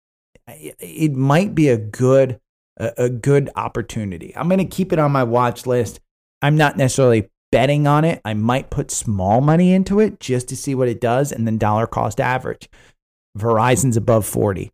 It 0.47 1.13
might 1.13 1.55
be 1.55 1.69
a 1.69 1.77
good 1.77 2.39
a, 2.77 3.09
good 3.09 3.49
opportunity. 3.55 4.33
I'm 4.35 4.47
going 4.47 4.59
to 4.59 4.65
keep 4.65 4.93
it 4.93 4.99
on 4.99 5.11
my 5.11 5.23
watch 5.23 5.65
list. 5.65 5.99
I'm 6.41 6.55
not 6.55 6.77
necessarily 6.77 7.29
betting 7.51 7.87
on 7.87 8.05
it. 8.05 8.21
I 8.23 8.33
might 8.33 8.69
put 8.69 8.91
small 8.91 9.41
money 9.41 9.73
into 9.73 9.99
it 9.99 10.19
just 10.19 10.47
to 10.49 10.57
see 10.57 10.75
what 10.75 10.87
it 10.87 11.01
does 11.01 11.31
and 11.31 11.47
then 11.47 11.57
dollar 11.57 11.87
cost 11.87 12.19
average. 12.19 12.69
Verizon's 13.37 13.97
above 13.97 14.25
40. 14.25 14.71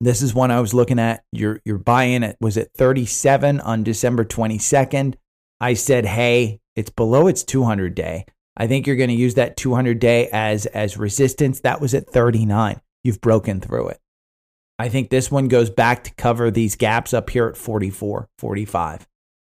This 0.00 0.22
is 0.22 0.34
one 0.34 0.50
I 0.50 0.60
was 0.60 0.72
looking 0.72 0.98
at. 0.98 1.24
Your 1.32 1.60
your 1.64 1.78
buy-in 1.78 2.22
it 2.22 2.36
was 2.40 2.56
at 2.56 2.72
37 2.72 3.60
on 3.60 3.84
December 3.84 4.24
22nd. 4.24 5.14
I 5.60 5.74
said, 5.74 6.06
"Hey, 6.06 6.60
it's 6.74 6.90
below 6.90 7.26
its 7.26 7.44
200 7.44 7.94
day. 7.94 8.24
I 8.60 8.66
think 8.66 8.86
you're 8.86 8.96
going 8.96 9.08
to 9.08 9.16
use 9.16 9.36
that 9.36 9.56
200 9.56 9.98
day 9.98 10.28
as 10.30 10.66
as 10.66 10.98
resistance. 10.98 11.60
That 11.60 11.80
was 11.80 11.94
at 11.94 12.06
39. 12.06 12.78
You've 13.02 13.22
broken 13.22 13.58
through 13.58 13.88
it. 13.88 13.98
I 14.78 14.90
think 14.90 15.08
this 15.08 15.30
one 15.30 15.48
goes 15.48 15.70
back 15.70 16.04
to 16.04 16.14
cover 16.14 16.50
these 16.50 16.76
gaps 16.76 17.14
up 17.14 17.30
here 17.30 17.46
at 17.46 17.56
44, 17.56 18.28
45. 18.36 19.08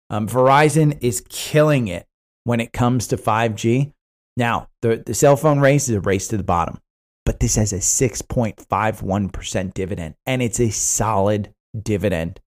Um, 0.10 0.28
Verizon 0.28 0.98
is 1.00 1.24
killing 1.30 1.88
it 1.88 2.06
when 2.44 2.60
it 2.60 2.74
comes 2.74 3.08
to 3.08 3.16
5G. 3.16 3.94
Now, 4.36 4.68
the, 4.82 5.02
the 5.06 5.14
cell 5.14 5.38
phone 5.38 5.62
race 5.62 5.88
is 5.88 5.96
a 5.96 6.02
race 6.02 6.28
to 6.28 6.36
the 6.36 6.44
bottom, 6.44 6.82
but 7.26 7.40
this 7.40 7.56
has 7.56 7.72
a 7.72 7.78
6.51% 7.78 9.74
dividend, 9.74 10.16
and 10.26 10.42
it's 10.42 10.60
a 10.60 10.70
solid 10.70 11.54
dividend. 11.82 12.42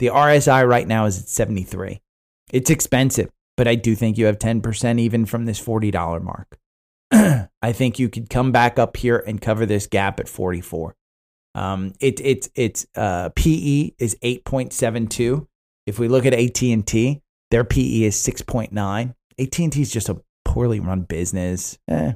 The 0.00 0.08
RSI 0.08 0.68
right 0.68 0.88
now 0.88 1.04
is 1.04 1.20
at 1.20 1.28
73. 1.28 2.00
It's 2.52 2.70
expensive, 2.70 3.30
but 3.56 3.68
I 3.68 3.74
do 3.74 3.94
think 3.94 4.18
you 4.18 4.26
have 4.26 4.38
10% 4.38 4.98
even 4.98 5.26
from 5.26 5.44
this 5.44 5.60
$40 5.60 6.22
mark. 6.22 6.58
I 7.62 7.72
think 7.72 7.98
you 7.98 8.08
could 8.08 8.28
come 8.28 8.52
back 8.52 8.78
up 8.78 8.96
here 8.96 9.22
and 9.26 9.40
cover 9.40 9.66
this 9.66 9.86
gap 9.86 10.20
at 10.20 10.28
44. 10.28 10.96
Um, 11.54 11.92
it, 12.00 12.20
it, 12.20 12.48
it's 12.54 12.86
uh, 12.96 13.30
PE 13.36 13.92
is 13.98 14.16
8.72. 14.22 15.46
If 15.86 15.98
we 15.98 16.08
look 16.08 16.26
at 16.26 16.34
AT&T, 16.34 17.22
their 17.50 17.64
PE 17.64 18.02
is 18.02 18.16
6.9. 18.16 19.14
AT&T 19.38 19.82
is 19.82 19.92
just 19.92 20.08
a 20.08 20.20
poorly 20.44 20.80
run 20.80 21.02
business. 21.02 21.78
Eh, 21.88 22.14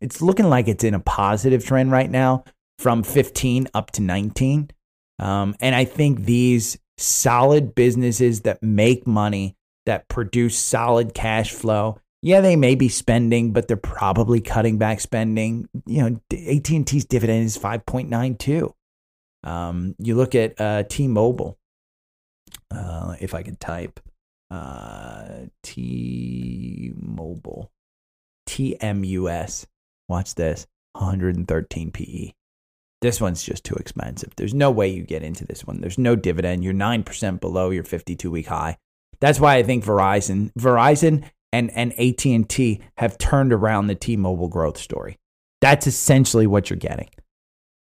it's 0.00 0.22
looking 0.22 0.48
like 0.48 0.68
it's 0.68 0.84
in 0.84 0.94
a 0.94 1.00
positive 1.00 1.64
trend 1.64 1.92
right 1.92 2.10
now 2.10 2.44
from 2.78 3.02
15 3.02 3.68
up 3.74 3.90
to 3.92 4.02
19. 4.02 4.70
Um, 5.18 5.54
and 5.60 5.74
I 5.74 5.84
think 5.84 6.24
these 6.24 6.78
solid 6.96 7.74
businesses 7.74 8.42
that 8.42 8.62
make 8.62 9.06
money, 9.06 9.56
that 9.86 10.08
produce 10.08 10.58
solid 10.58 11.14
cash 11.14 11.52
flow. 11.52 11.98
Yeah, 12.22 12.40
they 12.42 12.56
may 12.56 12.74
be 12.74 12.88
spending, 12.88 13.52
but 13.52 13.66
they're 13.66 13.76
probably 13.76 14.40
cutting 14.40 14.76
back 14.78 15.00
spending. 15.00 15.68
You 15.86 16.10
know, 16.10 16.20
AT&T's 16.32 17.06
dividend 17.06 17.46
is 17.46 17.56
5.92. 17.56 18.72
Um, 19.42 19.94
you 19.98 20.14
look 20.14 20.34
at 20.34 20.60
uh, 20.60 20.82
T-Mobile. 20.82 21.56
Uh, 22.70 23.16
if 23.20 23.34
I 23.34 23.42
could 23.42 23.58
type 23.58 24.00
uh, 24.50 25.46
T-Mobile, 25.62 26.10
TMUS. 28.48 29.66
Watch 30.08 30.34
this, 30.34 30.66
113 30.92 31.90
PE. 31.92 32.32
This 33.00 33.20
one's 33.20 33.42
just 33.42 33.64
too 33.64 33.76
expensive. 33.76 34.34
There's 34.36 34.52
no 34.52 34.70
way 34.70 34.88
you 34.88 35.04
get 35.04 35.22
into 35.22 35.46
this 35.46 35.64
one. 35.64 35.80
There's 35.80 35.98
no 35.98 36.16
dividend. 36.16 36.64
You're 36.64 36.74
9% 36.74 37.40
below 37.40 37.70
your 37.70 37.84
52 37.84 38.30
week 38.30 38.48
high. 38.48 38.76
That's 39.20 39.40
why 39.40 39.56
I 39.56 39.62
think 39.62 39.84
Verizon, 39.84 40.52
Verizon 40.58 41.24
and, 41.52 41.70
and 41.72 41.92
AT&T 41.98 42.80
have 42.96 43.18
turned 43.18 43.52
around 43.52 43.86
the 43.86 43.94
T-Mobile 43.94 44.48
growth 44.48 44.78
story. 44.78 45.18
That's 45.60 45.86
essentially 45.86 46.46
what 46.46 46.70
you're 46.70 46.78
getting. 46.78 47.10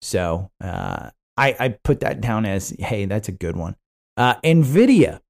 So 0.02 0.50
uh, 0.62 1.10
I, 1.36 1.56
I 1.58 1.68
put 1.68 2.00
that 2.00 2.20
down 2.20 2.44
as, 2.44 2.70
hey, 2.78 3.04
that's 3.04 3.28
a 3.28 3.32
good 3.32 3.56
one. 3.56 3.76
Uh, 4.16 4.34
NVIDIA. 4.42 5.20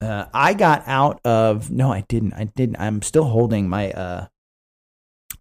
Uh, 0.00 0.26
I 0.34 0.54
got 0.54 0.82
out 0.86 1.20
of, 1.24 1.70
no, 1.70 1.90
I 1.92 2.02
didn't. 2.02 2.34
I 2.34 2.44
didn't. 2.44 2.76
I'm 2.78 3.02
still 3.02 3.24
holding 3.24 3.68
my, 3.68 3.90
uh, 3.92 4.26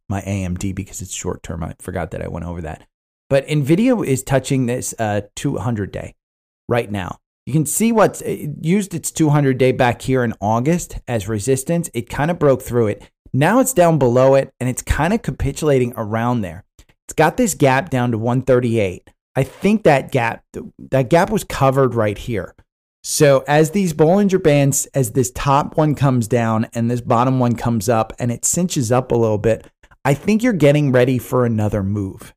my 0.09 0.21
AMD 0.21 0.73
because 0.73 1.01
it's 1.01 1.13
short 1.13 1.43
term. 1.43 1.63
I 1.63 1.75
forgot 1.79 2.11
that 2.11 2.21
I 2.21 2.27
went 2.27 2.45
over 2.45 2.61
that. 2.61 2.87
But 3.29 3.47
NVIDIA 3.47 4.05
is 4.05 4.23
touching 4.23 4.65
this 4.65 4.93
uh, 4.97 5.21
200 5.35 5.91
day 5.91 6.15
right 6.69 6.89
now. 6.89 7.19
You 7.45 7.53
can 7.53 7.65
see 7.65 7.91
what's 7.91 8.21
it 8.21 8.51
used 8.61 8.93
its 8.93 9.11
200 9.11 9.57
day 9.57 9.71
back 9.73 10.01
here 10.01 10.23
in 10.23 10.33
August 10.39 10.99
as 11.07 11.27
resistance. 11.27 11.89
It 11.93 12.09
kind 12.09 12.31
of 12.31 12.39
broke 12.39 12.61
through 12.61 12.87
it. 12.87 13.09
Now 13.33 13.59
it's 13.59 13.73
down 13.73 13.97
below 13.97 14.35
it 14.35 14.53
and 14.59 14.69
it's 14.69 14.81
kind 14.81 15.13
of 15.13 15.21
capitulating 15.21 15.93
around 15.97 16.41
there. 16.41 16.63
It's 17.05 17.13
got 17.13 17.35
this 17.35 17.53
gap 17.53 17.89
down 17.89 18.11
to 18.11 18.17
138. 18.17 19.09
I 19.35 19.43
think 19.43 19.83
that 19.83 20.11
gap 20.11 20.43
that 20.91 21.09
gap 21.09 21.29
was 21.29 21.43
covered 21.43 21.95
right 21.95 22.17
here. 22.17 22.55
So 23.03 23.43
as 23.47 23.71
these 23.71 23.93
Bollinger 23.93 24.41
Bands, 24.41 24.85
as 24.93 25.11
this 25.11 25.31
top 25.31 25.75
one 25.75 25.95
comes 25.95 26.29
down 26.29 26.67
and 26.73 26.89
this 26.89 27.01
bottom 27.01 27.39
one 27.39 27.55
comes 27.55 27.89
up 27.89 28.13
and 28.17 28.31
it 28.31 28.45
cinches 28.45 28.91
up 28.91 29.11
a 29.11 29.15
little 29.15 29.37
bit, 29.37 29.67
I 30.05 30.13
think 30.13 30.41
you're 30.41 30.53
getting 30.53 30.93
ready 30.93 31.17
for 31.17 31.45
another 31.45 31.83
move. 31.83 32.33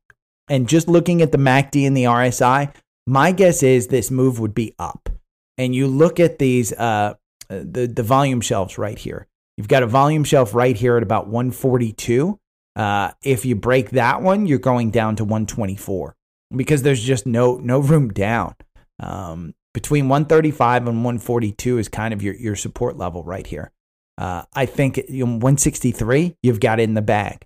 And 0.49 0.67
just 0.67 0.89
looking 0.89 1.21
at 1.21 1.31
the 1.31 1.37
MACD 1.37 1.87
and 1.87 1.95
the 1.95 2.03
RSI, 2.03 2.73
my 3.07 3.31
guess 3.31 3.63
is 3.63 3.87
this 3.87 4.11
move 4.11 4.39
would 4.39 4.53
be 4.53 4.75
up. 4.77 5.09
And 5.57 5.73
you 5.73 5.87
look 5.87 6.19
at 6.19 6.37
these, 6.37 6.73
uh, 6.73 7.15
the, 7.47 7.87
the 7.87 8.03
volume 8.03 8.41
shelves 8.41 8.77
right 8.77 8.97
here. 8.97 9.27
You've 9.55 9.67
got 9.67 9.81
a 9.81 9.87
volume 9.87 10.23
shelf 10.23 10.53
right 10.53 10.75
here 10.75 10.97
at 10.97 11.03
about 11.03 11.27
142. 11.27 12.39
Uh, 12.75 13.11
if 13.23 13.43
you 13.43 13.55
break 13.55 13.91
that 13.91 14.21
one, 14.21 14.45
you're 14.45 14.59
going 14.59 14.91
down 14.91 15.15
to 15.15 15.23
124 15.23 16.15
because 16.55 16.83
there's 16.83 17.03
just 17.03 17.25
no 17.25 17.57
no 17.57 17.79
room 17.79 18.09
down. 18.09 18.53
Um, 18.99 19.55
between 19.73 20.09
135 20.09 20.87
and 20.87 21.03
142 21.03 21.79
is 21.79 21.87
kind 21.87 22.13
of 22.13 22.21
your, 22.21 22.35
your 22.35 22.55
support 22.55 22.97
level 22.97 23.23
right 23.23 23.47
here. 23.47 23.71
Uh, 24.17 24.43
I 24.53 24.65
think 24.65 24.97
163, 25.09 26.35
you've 26.41 26.59
got 26.59 26.79
in 26.79 26.93
the 26.93 27.01
bag. 27.01 27.45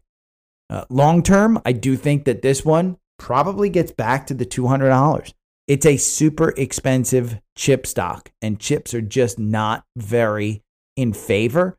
Uh, 0.69 0.85
long 0.89 1.23
term, 1.23 1.61
I 1.65 1.73
do 1.73 1.97
think 1.97 2.25
that 2.25 2.41
this 2.41 2.63
one 2.63 2.97
probably 3.19 3.69
gets 3.69 3.91
back 3.91 4.27
to 4.27 4.33
the 4.33 4.45
$200. 4.45 5.33
It's 5.71 5.85
a 5.85 5.95
super 5.95 6.49
expensive 6.57 7.39
chip 7.55 7.87
stock, 7.87 8.29
and 8.41 8.59
chips 8.59 8.93
are 8.93 8.99
just 8.99 9.39
not 9.39 9.85
very 9.95 10.63
in 10.97 11.13
favor. 11.13 11.77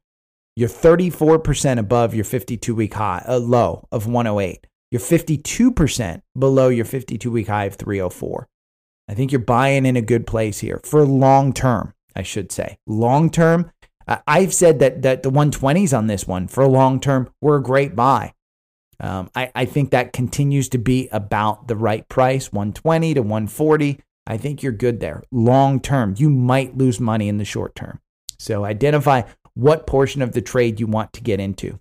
You're 0.57 0.71
34% 0.71 1.79
above 1.79 2.15
your 2.15 2.25
52 2.25 2.75
week 2.75 2.95
high, 2.95 3.23
a 3.29 3.35
uh, 3.35 3.39
low 3.39 3.87
of 3.93 4.07
108. 4.07 4.67
You're 4.91 4.99
52% 4.99 6.23
below 6.39 6.71
your 6.71 6.87
52 6.87 7.31
week 7.31 7.49
high 7.49 7.67
of 7.67 7.75
304. 7.75 8.49
I 9.11 9.13
think 9.13 9.31
you're 9.31 9.43
buying 9.43 9.85
in 9.85 9.97
a 9.97 10.01
good 10.01 10.27
place 10.27 10.61
here 10.61 10.81
for 10.87 11.05
long 11.05 11.53
term, 11.53 11.93
I 12.17 12.23
should 12.23 12.51
say. 12.51 12.79
Long 12.87 13.29
term, 13.29 13.73
I've 14.27 14.55
said 14.55 14.79
that, 14.79 15.03
that 15.03 15.23
the 15.23 15.31
120s 15.31 15.95
on 15.95 16.07
this 16.07 16.27
one 16.27 16.49
for 16.49 16.67
long 16.67 16.99
term 16.99 17.29
were 17.43 17.57
a 17.57 17.63
great 17.63 17.95
buy. 17.95 18.33
Um, 19.03 19.31
I, 19.35 19.51
I 19.55 19.65
think 19.65 19.91
that 19.91 20.13
continues 20.13 20.69
to 20.71 20.79
be 20.79 21.09
about 21.11 21.67
the 21.67 21.77
right 21.77 22.09
price 22.09 22.53
120 22.53 23.15
to 23.15 23.21
140. 23.21 24.01
I 24.29 24.37
think 24.37 24.63
you're 24.63 24.73
good 24.73 25.01
there. 25.01 25.25
Long 25.33 25.81
term, 25.81 26.15
you 26.17 26.31
might 26.31 26.79
lose 26.79 27.01
money 27.01 27.29
in 27.29 27.39
the 27.39 27.45
short 27.45 27.75
term. 27.75 28.01
So 28.39 28.65
identify 28.65 29.23
what 29.55 29.89
portion 29.89 30.23
of 30.23 30.33
the 30.33 30.41
trade 30.41 30.79
you 30.79 30.87
want 30.87 31.13
to 31.15 31.21
get 31.21 31.41
into. 31.41 31.81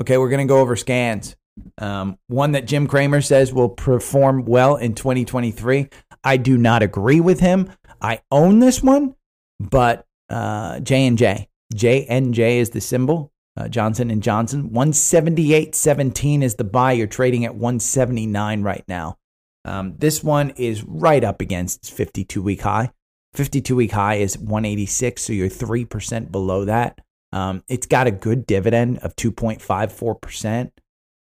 Okay, 0.00 0.18
we're 0.18 0.28
going 0.28 0.46
to 0.46 0.52
go 0.52 0.58
over 0.58 0.74
scans. 0.74 1.36
Um, 1.78 2.18
one 2.26 2.52
that 2.52 2.66
Jim 2.66 2.88
Cramer 2.88 3.20
says 3.20 3.52
will 3.52 3.68
perform 3.68 4.44
well 4.44 4.74
in 4.74 4.94
2023. 4.94 5.88
I 6.24 6.36
do 6.36 6.58
not 6.58 6.82
agree 6.82 7.20
with 7.20 7.38
him. 7.38 7.70
I 8.00 8.22
own 8.32 8.58
this 8.58 8.82
one, 8.82 9.14
but 9.60 10.04
uh, 10.28 10.80
J 10.80 11.06
and 11.06 11.16
J, 11.16 11.48
J 11.72 12.06
and 12.06 12.34
J 12.34 12.58
is 12.58 12.70
the 12.70 12.80
symbol 12.80 13.32
uh, 13.56 13.68
Johnson 13.68 14.10
and 14.10 14.22
Johnson. 14.22 14.70
178.17 14.70 16.42
is 16.42 16.56
the 16.56 16.64
buy. 16.64 16.92
You're 16.92 17.06
trading 17.06 17.44
at 17.44 17.54
179 17.54 18.62
right 18.62 18.84
now. 18.88 19.16
Um, 19.64 19.94
this 19.98 20.22
one 20.22 20.50
is 20.50 20.84
right 20.84 21.24
up 21.24 21.40
against 21.40 21.92
52 21.92 22.42
week 22.42 22.62
high. 22.62 22.90
52 23.34 23.76
week 23.76 23.92
high 23.92 24.16
is 24.16 24.38
186, 24.38 25.22
so 25.22 25.32
you're 25.32 25.48
3% 25.48 26.30
below 26.30 26.64
that. 26.66 27.00
Um, 27.32 27.64
it's 27.68 27.86
got 27.86 28.06
a 28.06 28.12
good 28.12 28.46
dividend 28.46 28.98
of 28.98 29.16
2.54%. 29.16 30.70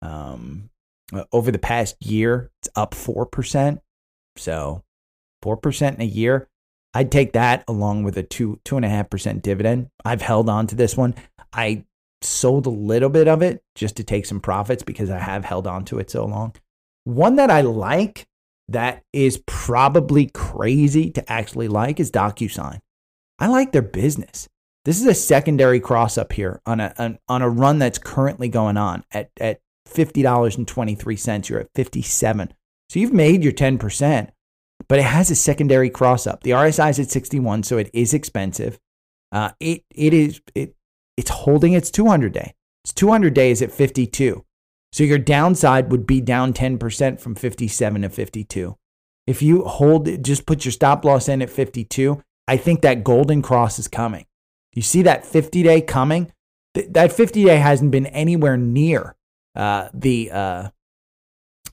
Um, 0.02 0.69
uh, 1.12 1.24
over 1.32 1.52
the 1.52 1.60
past 1.60 1.96
year, 2.00 2.52
it's 2.60 2.69
up 2.76 2.93
4%. 2.93 3.80
So 4.36 4.84
4% 5.43 5.96
in 5.96 6.02
a 6.02 6.06
year. 6.06 6.50
I'd 6.93 7.12
take 7.12 7.34
that 7.34 7.63
along 7.67 8.04
with 8.04 8.17
a 8.17 8.24
two 8.24 8.60
two 8.63 8.76
and 8.76 8.86
a 8.86 8.89
half 8.89 9.10
percent 9.10 9.41
dividend. 9.41 9.89
I've 10.06 10.22
held 10.22 10.48
on 10.48 10.67
to 10.67 10.76
this 10.76 10.96
one. 10.96 11.15
I 11.52 11.86
sold 12.23 12.65
a 12.65 12.71
little 12.71 13.09
bit 13.09 13.27
of 13.27 13.41
it 13.41 13.63
just 13.75 13.95
to 13.97 14.03
take 14.03 14.25
some 14.25 14.39
profits 14.39 14.83
because 14.83 15.09
I 15.09 15.19
have 15.19 15.45
held 15.45 15.67
on 15.67 15.86
to 15.86 15.99
it 15.99 16.09
so 16.09 16.25
long. 16.25 16.55
One 17.03 17.36
that 17.36 17.49
I 17.49 17.62
like 17.62 18.27
that 18.69 19.03
is 19.12 19.41
probably 19.45 20.27
crazy 20.27 21.12
to 21.12 21.31
actually 21.31 21.67
like 21.67 21.99
is 21.99 22.12
DocuSign. 22.12 22.79
I 23.39 23.47
like 23.47 23.71
their 23.71 23.81
business. 23.81 24.47
This 24.86 24.99
is 24.99 25.07
a 25.07 25.13
secondary 25.13 25.79
cross 25.79 26.17
up 26.17 26.33
here 26.33 26.62
on 26.65 26.79
a 26.79 26.93
on, 26.97 27.17
on 27.29 27.41
a 27.41 27.49
run 27.49 27.79
that's 27.79 27.97
currently 27.97 28.49
going 28.49 28.77
on 28.77 29.03
at 29.12 29.31
at 29.39 29.62
fifty 29.86 30.21
dollars 30.21 30.57
and 30.57 30.67
twenty 30.67 30.95
three 30.95 31.15
cents. 31.15 31.49
You're 31.49 31.62
at 31.62 31.69
fifty 31.73 32.01
seven, 32.01 32.53
so 32.89 32.99
you've 32.99 33.13
made 33.13 33.43
your 33.43 33.53
ten 33.53 33.77
percent, 33.77 34.31
but 34.89 34.99
it 34.99 35.03
has 35.03 35.31
a 35.31 35.36
secondary 35.36 35.89
cross 35.89 36.27
up. 36.27 36.43
The 36.43 36.51
RSI 36.51 36.89
is 36.89 36.99
at 36.99 37.12
sixty 37.12 37.39
one, 37.39 37.63
so 37.63 37.77
it 37.77 37.89
is 37.93 38.13
expensive. 38.13 38.77
Uh, 39.31 39.51
it 39.59 39.83
it 39.95 40.13
is 40.13 40.41
it 40.53 40.75
it's 41.17 41.30
holding 41.30 41.73
its 41.73 41.91
200 41.91 42.34
day. 42.34 42.54
Its 42.84 42.93
200 42.93 43.34
days 43.34 43.62
at 43.62 43.71
52. 43.71 44.43
So 44.91 45.04
your 45.04 45.17
downside 45.17 45.91
would 45.91 46.06
be 46.06 46.21
down 46.21 46.54
10% 46.54 47.19
from 47.19 47.36
57 47.36 48.02
to 48.02 48.10
52. 48.10 48.78
If 49.26 49.41
you 49.41 49.63
hold 49.63 50.08
it, 50.08 50.21
just 50.21 50.45
put 50.45 50.65
your 50.65 50.71
stop 50.71 51.06
loss 51.06 51.30
in 51.30 51.41
at 51.41 51.49
52, 51.49 52.21
I 52.47 52.58
think 52.58 52.82
that 52.82 53.04
golden 53.04 53.41
cross 53.41 53.80
is 53.80 53.88
coming. 53.88 54.26
You 54.73 54.82
see 54.82 55.02
that 55.04 55.26
50 55.26 55.63
day 55.63 55.82
coming? 55.82 56.32
Th- 56.73 56.88
that 56.91 57.13
50 57.13 57.45
day 57.45 57.58
hasn't 57.58 57.91
been 57.91 58.08
anywhere 58.08 58.58
near 58.58 59.15
uh, 59.56 59.89
the 59.93 60.32
uh, 60.32 60.69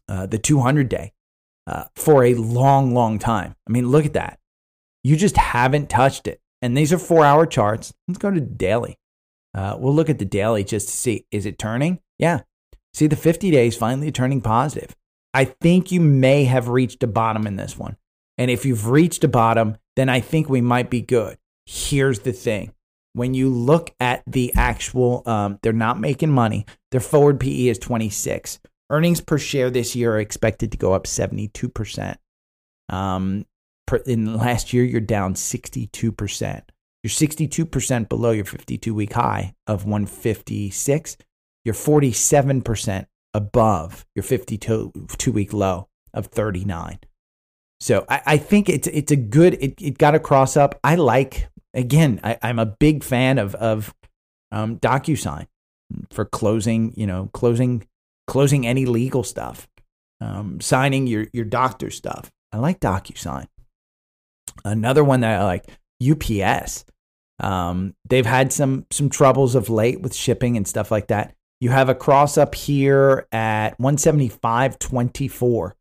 uh, 0.09 0.27
the 0.27 0.39
200 0.39 0.89
day 0.89 1.13
uh, 1.67 1.85
for 1.95 2.25
a 2.25 2.35
long, 2.35 2.95
long 2.95 3.19
time. 3.19 3.55
I 3.69 3.73
mean, 3.73 3.89
look 3.89 4.07
at 4.07 4.13
that. 4.15 4.39
You 5.03 5.17
just 5.17 5.37
haven't 5.37 5.89
touched 5.89 6.27
it. 6.27 6.41
And 6.63 6.77
these 6.77 6.93
are 6.93 6.99
four 6.99 7.25
hour 7.25 7.47
charts. 7.47 7.95
Let's 8.07 8.19
go 8.19 8.31
to 8.31 8.41
daily. 8.41 8.99
Uh, 9.55 9.77
we'll 9.79 9.95
look 9.95 10.11
at 10.11 10.19
the 10.19 10.25
daily 10.25 10.65
just 10.65 10.89
to 10.89 10.93
see 10.93 11.27
is 11.31 11.47
it 11.47 11.59
turning? 11.59 12.01
Yeah. 12.19 12.41
See, 12.93 13.07
the 13.07 13.17
50 13.17 13.51
days 13.51 13.77
finally 13.77 14.11
turning 14.13 14.41
positive. 14.41 14.95
I 15.33 15.45
think 15.45 15.93
you 15.93 16.01
may 16.01 16.45
have 16.45 16.69
reached 16.69 17.03
a 17.03 17.07
bottom 17.07 17.47
in 17.47 17.57
this 17.57 17.79
one. 17.79 17.97
And 18.37 18.51
if 18.51 18.65
you've 18.65 18.89
reached 18.89 19.23
a 19.23 19.29
bottom, 19.29 19.77
then 19.97 20.09
I 20.09 20.21
think 20.21 20.49
we 20.49 20.61
might 20.61 20.91
be 20.91 21.03
good. 21.03 21.37
Here's 21.67 22.21
the 22.21 22.33
thing 22.33 22.73
when 23.13 23.35
you 23.35 23.49
look 23.49 23.95
at 24.01 24.23
the 24.27 24.53
actual, 24.55 25.23
um, 25.27 25.59
they're 25.63 25.73
not 25.73 26.01
making 26.01 26.31
money. 26.31 26.65
Their 26.91 27.01
forward 27.01 27.41
PE 27.41 27.69
is 27.69 27.79
26. 27.79 28.61
Earnings 28.89 29.21
per 29.21 29.39
share 29.39 29.71
this 29.71 29.95
year 29.95 30.15
are 30.15 30.21
expected 30.21 30.73
to 30.73 30.79
go 30.79 30.93
up 30.95 31.05
72%. 31.05 32.17
Um, 32.89 33.47
in 34.07 34.37
last 34.37 34.73
year, 34.73 34.85
you're 34.85 35.01
down 35.01 35.35
62%. 35.35 36.63
You're 37.03 37.11
62% 37.11 38.09
below 38.09 38.31
your 38.31 38.45
52 38.45 38.95
week 38.95 39.15
high 39.15 39.55
of 39.67 39.85
156. 39.85 41.17
You're 41.65 41.75
47% 41.75 43.07
above 43.33 44.07
your 44.15 44.23
52 44.23 44.93
week 45.33 45.53
low 45.53 45.89
of 46.13 46.27
39. 46.27 46.99
So 47.81 48.05
I, 48.09 48.23
I 48.27 48.37
think 48.37 48.69
it's 48.69 48.87
it's 48.89 49.11
a 49.11 49.17
good 49.17 49.55
it, 49.55 49.81
it 49.81 49.99
got 49.99 50.15
a 50.15 50.21
cross 50.21 50.57
up. 50.57 50.79
I 50.85 50.97
like 50.97 51.49
again, 51.73 52.21
I, 52.23 52.39
I'm 52.43 52.59
a 52.59 52.67
big 52.67 53.03
fan 53.03 53.39
of 53.39 53.55
of 53.55 53.95
um 54.53 54.79
DocuSign 54.79 55.47
for 56.11 56.25
closing, 56.25 56.93
you 56.97 57.07
know, 57.07 57.31
closing 57.33 57.87
closing 58.27 58.67
any 58.67 58.85
legal 58.87 59.23
stuff. 59.23 59.67
Um, 60.21 60.61
signing 60.61 61.07
your 61.07 61.27
your 61.33 61.47
doctor 61.47 61.91
stuff. 61.91 62.31
I 62.53 62.59
like 62.59 62.81
DocuSign. 62.81 63.47
Another 64.65 65.03
one 65.03 65.21
that 65.21 65.41
I 65.41 65.45
like, 65.45 65.67
UPS. 66.03 66.85
Um, 67.39 67.95
they've 68.09 68.27
had 68.27 68.53
some 68.53 68.87
some 68.91 69.09
troubles 69.09 69.55
of 69.55 69.71
late 69.71 70.01
with 70.01 70.15
shipping 70.15 70.57
and 70.57 70.69
stuff 70.69 70.91
like 70.91 71.09
that. 71.09 71.35
You 71.61 71.71
have 71.71 71.89
a 71.89 71.95
cross 71.95 72.39
up 72.39 72.55
here 72.55 73.27
at 73.33 73.79
175.24. 73.79 75.73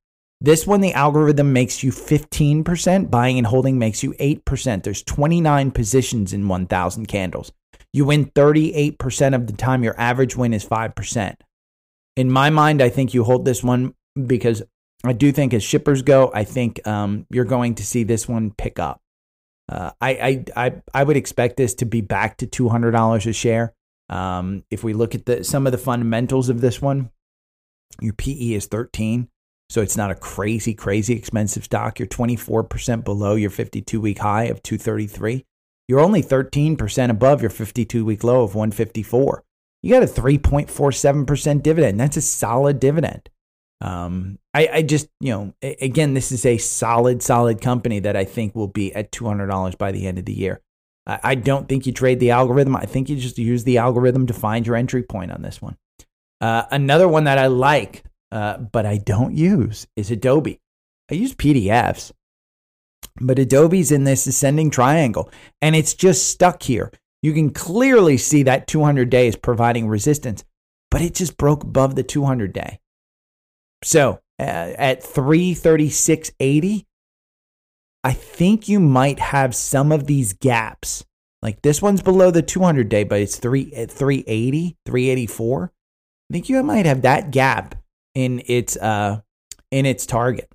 This 0.42 0.66
one, 0.66 0.82
the 0.82 0.94
algorithm 0.94 1.52
makes 1.54 1.84
you 1.84 1.92
15%. 1.92 3.10
Buying 3.10 3.38
and 3.38 3.48
holding 3.48 3.78
makes 3.78 4.04
you 4.04 4.14
8%. 4.14 4.84
There's 4.84 5.04
29 5.04 5.72
positions 5.72 6.34
in 6.34 6.48
1,000 6.48 7.06
candles. 7.08 7.52
You 7.92 8.06
win 8.06 8.26
38% 8.28 9.36
of 9.36 9.48
the 9.48 9.54
time. 9.54 9.84
Your 9.84 10.00
average 10.00 10.36
win 10.36 10.54
is 10.54 10.66
5%. 10.66 11.36
In 12.16 12.32
my 12.32 12.50
mind, 12.50 12.82
I 12.82 12.90
think 12.90 13.14
you 13.14 13.24
hold 13.24 13.46
this 13.46 13.64
one 13.64 13.96
because 14.28 14.64
I 15.04 15.14
do 15.14 15.32
think 15.32 15.54
as 15.54 15.64
shippers 15.64 16.02
go, 16.02 16.32
I 16.34 16.44
think 16.44 16.86
um, 16.88 17.26
you're 17.30 17.46
going 17.46 17.76
to 17.76 17.86
see 17.86 18.04
this 18.04 18.28
one 18.28 18.52
pick 18.52 18.80
up. 18.80 19.02
Uh, 19.70 19.92
I, 20.02 20.10
I, 20.10 20.66
I, 20.66 20.82
I 20.94 21.04
would 21.04 21.18
expect 21.18 21.58
this 21.58 21.76
to 21.76 21.86
be 21.86 22.02
back 22.02 22.38
to 22.38 22.48
$200 22.48 23.26
a 23.28 23.34
share. 23.34 23.74
Um, 24.10 24.64
if 24.72 24.84
we 24.84 24.94
look 24.94 25.14
at 25.14 25.26
the, 25.28 25.44
some 25.44 25.68
of 25.68 25.72
the 25.72 25.78
fundamentals 25.78 26.50
of 26.50 26.62
this 26.62 26.82
one, 26.82 27.12
your 28.02 28.14
PE 28.14 28.54
is 28.54 28.66
13. 28.66 29.30
So 29.70 29.82
it's 29.82 29.98
not 29.98 30.10
a 30.10 30.16
crazy, 30.16 30.74
crazy 30.74 31.14
expensive 31.14 31.66
stock. 31.66 32.00
You're 32.00 32.08
24% 32.08 33.04
below 33.04 33.36
your 33.36 33.52
52 33.52 34.02
week 34.02 34.18
high 34.18 34.46
of 34.46 34.64
233. 34.64 35.46
You're 35.88 36.00
only 36.00 36.24
13% 36.24 37.10
above 37.10 37.42
your 37.42 37.52
52 37.52 38.04
week 38.04 38.24
low 38.24 38.44
of 38.44 38.56
154. 38.56 39.44
You 39.84 39.94
got 39.94 40.04
a 40.04 40.08
3.47% 40.08 41.64
dividend. 41.64 42.00
That's 42.00 42.18
a 42.18 42.22
solid 42.22 42.80
dividend. 42.80 43.30
Um, 43.82 44.40
I, 44.54 44.70
I 44.74 44.82
just, 44.82 45.08
you 45.22 45.32
know, 45.32 45.54
again, 45.62 46.14
this 46.14 46.32
is 46.32 46.46
a 46.46 46.58
solid, 46.58 47.24
solid 47.24 47.62
company 47.62 48.00
that 48.00 48.16
I 48.16 48.26
think 48.26 48.56
will 48.56 48.68
be 48.68 48.94
at 48.94 49.12
$200 49.12 49.78
by 49.78 49.92
the 49.92 50.06
end 50.06 50.20
of 50.20 50.26
the 50.26 50.34
year. 50.34 50.62
I, 51.08 51.20
I 51.24 51.36
don't 51.36 51.70
think 51.70 51.86
you 51.86 51.94
trade 51.94 52.20
the 52.20 52.32
algorithm. 52.32 52.76
I 52.76 52.86
think 52.86 53.10
you 53.10 53.16
just 53.16 53.38
use 53.38 53.64
the 53.64 53.78
algorithm 53.78 54.28
to 54.28 54.34
find 54.34 54.68
your 54.68 54.76
entry 54.76 55.04
point 55.04 55.32
on 55.32 55.42
this 55.42 55.62
one. 55.62 55.78
Uh, 56.42 56.64
another 56.72 57.08
one 57.08 57.26
that 57.26 57.38
I 57.38 57.48
like 57.48 58.04
uh, 58.32 58.58
but 58.58 58.86
I 58.86 58.98
don't 58.98 59.36
use 59.36 59.88
is 59.96 60.12
Adobe. 60.12 60.60
I 61.10 61.16
use 61.16 61.34
PDFs, 61.34 62.12
but 63.20 63.40
Adobe's 63.40 63.92
in 63.92 64.04
this 64.04 64.28
ascending 64.28 64.70
triangle 64.70 65.32
and 65.62 65.76
it's 65.76 65.94
just 65.94 66.30
stuck 66.30 66.64
here. 66.64 66.92
You 67.22 67.34
can 67.34 67.50
clearly 67.50 68.18
see 68.18 68.44
that 68.44 68.68
200 68.68 69.10
days 69.10 69.36
providing 69.36 69.88
resistance, 69.88 70.46
but 70.92 71.02
it 71.02 71.16
just 71.16 71.38
broke 71.38 71.64
above 71.64 71.96
the 71.96 72.04
200 72.04 72.54
day. 72.54 72.80
So 73.84 74.20
uh, 74.40 74.44
at 74.78 75.04
336.80, 75.04 76.86
I 78.04 78.14
think 78.14 78.68
you 78.68 78.80
might 78.80 79.20
have 79.20 79.56
some 79.56 79.92
of 79.92 80.08
these 80.08 80.34
gaps. 80.34 81.06
Like 81.42 81.62
this 81.62 81.82
one's 81.82 82.02
below 82.02 82.32
the 82.32 82.42
200 82.42 82.90
day, 82.90 83.04
but 83.04 83.22
it's 83.22 83.38
3 83.38 83.74
at 83.74 83.92
380, 83.92 84.78
384. 84.86 85.72
I 86.30 86.34
think 86.34 86.50
you 86.50 86.62
might 86.64 86.86
have 86.86 87.02
that 87.04 87.32
gap 87.32 87.76
in 88.16 88.42
its 88.46 88.76
uh 88.78 89.22
in 89.72 89.86
its 89.86 90.06
target. 90.06 90.52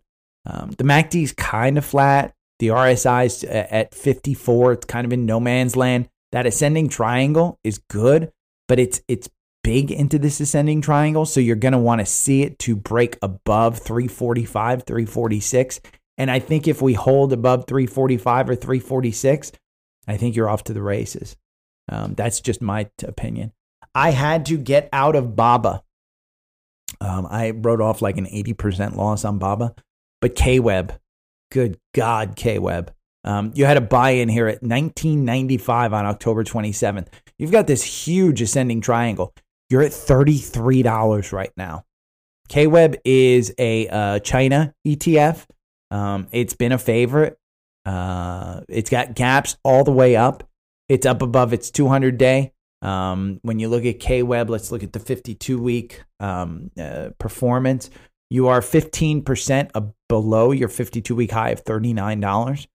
Um, 0.47 0.71
the 0.77 0.85
MACD 0.85 1.23
is 1.23 1.33
kind 1.33 1.79
of 1.79 1.85
flat. 1.85 2.35
The 2.59 2.69
RSI 2.69 3.27
is 3.27 3.45
at 3.45 3.95
54. 3.95 4.73
It's 4.73 4.87
kind 4.87 5.05
of 5.07 5.13
in 5.13 5.27
no 5.27 5.41
man's 5.41 5.77
land. 5.77 6.09
That 6.33 6.47
ascending 6.47 6.89
triangle 6.89 7.59
is 7.65 7.79
good, 7.79 8.33
but 8.69 8.79
it's 8.79 9.01
it's 9.09 9.29
big 9.65 9.91
into 9.91 10.21
this 10.21 10.39
ascending 10.39 10.81
triangle, 10.81 11.27
so 11.27 11.41
you're 11.41 11.57
going 11.57 11.73
to 11.73 11.79
want 11.79 12.01
to 12.01 12.07
see 12.07 12.43
it 12.43 12.61
to 12.61 12.77
break 12.77 13.19
above 13.23 13.79
345, 13.79 14.85
346. 14.85 15.81
And 16.17 16.31
I 16.31 16.39
think 16.39 16.69
if 16.69 16.81
we 16.81 16.95
hold 16.95 17.33
above 17.33 17.67
345 17.67 18.51
or 18.51 18.55
346, 18.55 19.51
I 20.07 20.17
think 20.17 20.37
you're 20.37 20.49
off 20.49 20.63
to 20.65 20.73
the 20.73 20.83
races. 20.83 21.37
Um, 21.89 22.15
that's 22.15 22.41
just 22.41 22.63
my 22.63 22.85
t- 22.99 23.07
opinion. 23.09 23.53
I 23.97 24.11
had 24.11 24.47
to 24.47 24.57
get 24.57 24.89
out 24.93 25.17
of 25.17 25.35
BABA 25.35 25.83
um, 27.01 27.27
I 27.29 27.51
wrote 27.51 27.81
off 27.81 28.03
like 28.03 28.17
an 28.19 28.27
80% 28.27 28.97
loss 28.97 29.25
on 29.25 29.39
Baba. 29.39 29.75
But 30.21 30.35
K 30.35 30.59
Web, 30.59 30.99
good 31.51 31.79
God, 31.95 32.35
K 32.37 32.59
Web. 32.59 32.93
Um, 33.25 33.53
you 33.55 33.65
had 33.65 33.77
a 33.77 33.83
buy 33.83 34.11
in 34.11 34.29
here 34.29 34.49
at 34.49 34.63
1995 34.63 35.93
on 35.93 36.07
October 36.07 36.45
27th. 36.45 37.09
You've 37.39 37.51
got 37.51 37.67
this 37.67 37.83
huge 37.83 38.43
ascending 38.43 38.81
triangle. 38.81 39.35
You're 39.71 39.83
at 39.83 39.93
$33 39.93 41.33
right 41.33 41.53
now. 41.57 41.85
KWeb 42.49 42.97
is 43.05 43.55
a 43.59 43.89
uh, 43.89 44.19
China 44.21 44.75
ETF. 44.87 45.47
Um, 45.91 46.29
it's 46.31 46.55
been 46.55 46.73
a 46.73 46.79
favorite. 46.79 47.39
Uh, 47.87 48.61
it's 48.69 48.91
got 48.91 49.15
gaps 49.15 49.57
all 49.65 49.85
the 49.85 49.93
way 49.93 50.17
up. 50.17 50.49
It's 50.89 51.07
up 51.07 51.23
above 51.23 51.53
its 51.53 51.71
200 51.71 52.19
day. 52.19 52.53
Um, 52.83 53.41
when 53.43 53.59
you 53.59 53.69
look 53.69 53.87
at 53.87 53.99
KWeb, 53.99 54.51
let's 54.51 54.71
look 54.71 54.83
at 54.83 54.93
the 54.93 55.01
52 55.01 55.59
week 55.59 56.03
um, 56.21 56.71
uh, 56.79 57.11
performance. 57.19 57.89
You 58.29 58.49
are 58.49 58.61
15% 58.61 59.93
below 60.09 60.51
your 60.51 60.69
52 60.69 61.15
week 61.15 61.31
high 61.31 61.51
of 61.51 61.65
$39. 61.65 62.67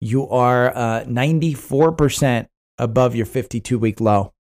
You 0.00 0.28
are 0.28 0.76
uh, 0.76 1.04
94% 1.04 2.46
above 2.76 3.14
your 3.14 3.26
52 3.26 3.78
week 3.78 4.00
low 4.00 4.33